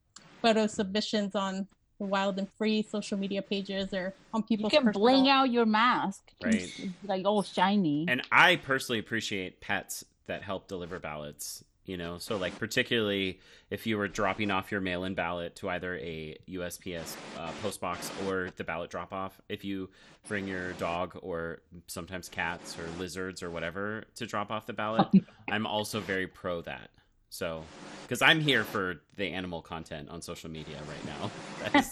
[0.42, 1.68] photo submissions on
[2.02, 4.74] the Wild and Free social media pages or on people's.
[4.74, 5.08] You can personal...
[5.08, 6.70] bling out your mask, right?
[7.06, 8.06] like all shiny.
[8.10, 11.64] And I personally appreciate pets that help deliver ballots.
[11.86, 13.40] you know so like particularly
[13.70, 18.12] if you were dropping off your mail-in ballot to either a usps uh, post box
[18.26, 19.90] or the ballot drop off if you
[20.28, 25.08] bring your dog or sometimes cats or lizards or whatever to drop off the ballot
[25.50, 26.92] i'm also very pro that
[27.30, 27.64] so
[28.12, 31.32] because i'm here for the animal content on social media right now
[31.72, 31.90] that is,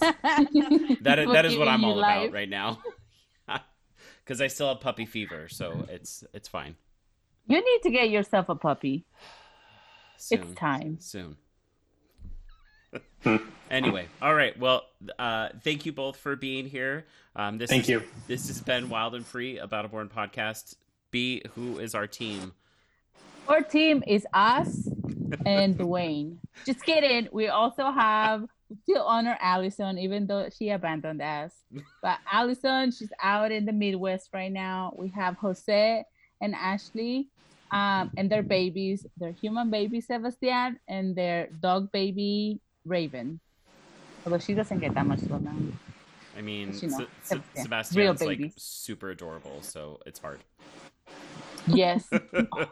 [1.00, 2.78] that, is- that is what i'm all about right now
[4.22, 6.76] because i still have puppy fever so it's it's fine
[7.46, 9.06] You need to get yourself a puppy.
[10.18, 10.42] soon.
[10.42, 10.98] It's time.
[11.00, 11.36] soon.
[13.70, 14.56] anyway, all right.
[14.58, 14.82] Well,
[15.18, 17.06] uh, thank you both for being here.
[17.34, 18.02] Um, this Thank is- you.
[18.28, 20.76] This has been Wild and Free, a Battleborn podcast.
[21.10, 22.52] B, who is our team?
[23.48, 24.88] Our team is us
[25.46, 26.36] and Dwayne.
[26.66, 27.28] Just kidding.
[27.32, 31.52] We also have we still honor Allison, even though she abandoned us.
[32.02, 34.94] But Allison, she's out in the Midwest right now.
[34.96, 36.04] We have Jose
[36.40, 37.28] and Ashley,
[37.72, 43.40] um, and their babies, their human baby Sebastian, and their dog baby Raven.
[44.24, 45.56] Although she doesn't get that much love now.
[46.36, 48.16] I mean, You know, Se- Se- Sebastian.
[48.16, 50.40] Sebastian's like super adorable, so it's hard.
[51.66, 52.08] Yes.
[52.52, 52.66] Oh.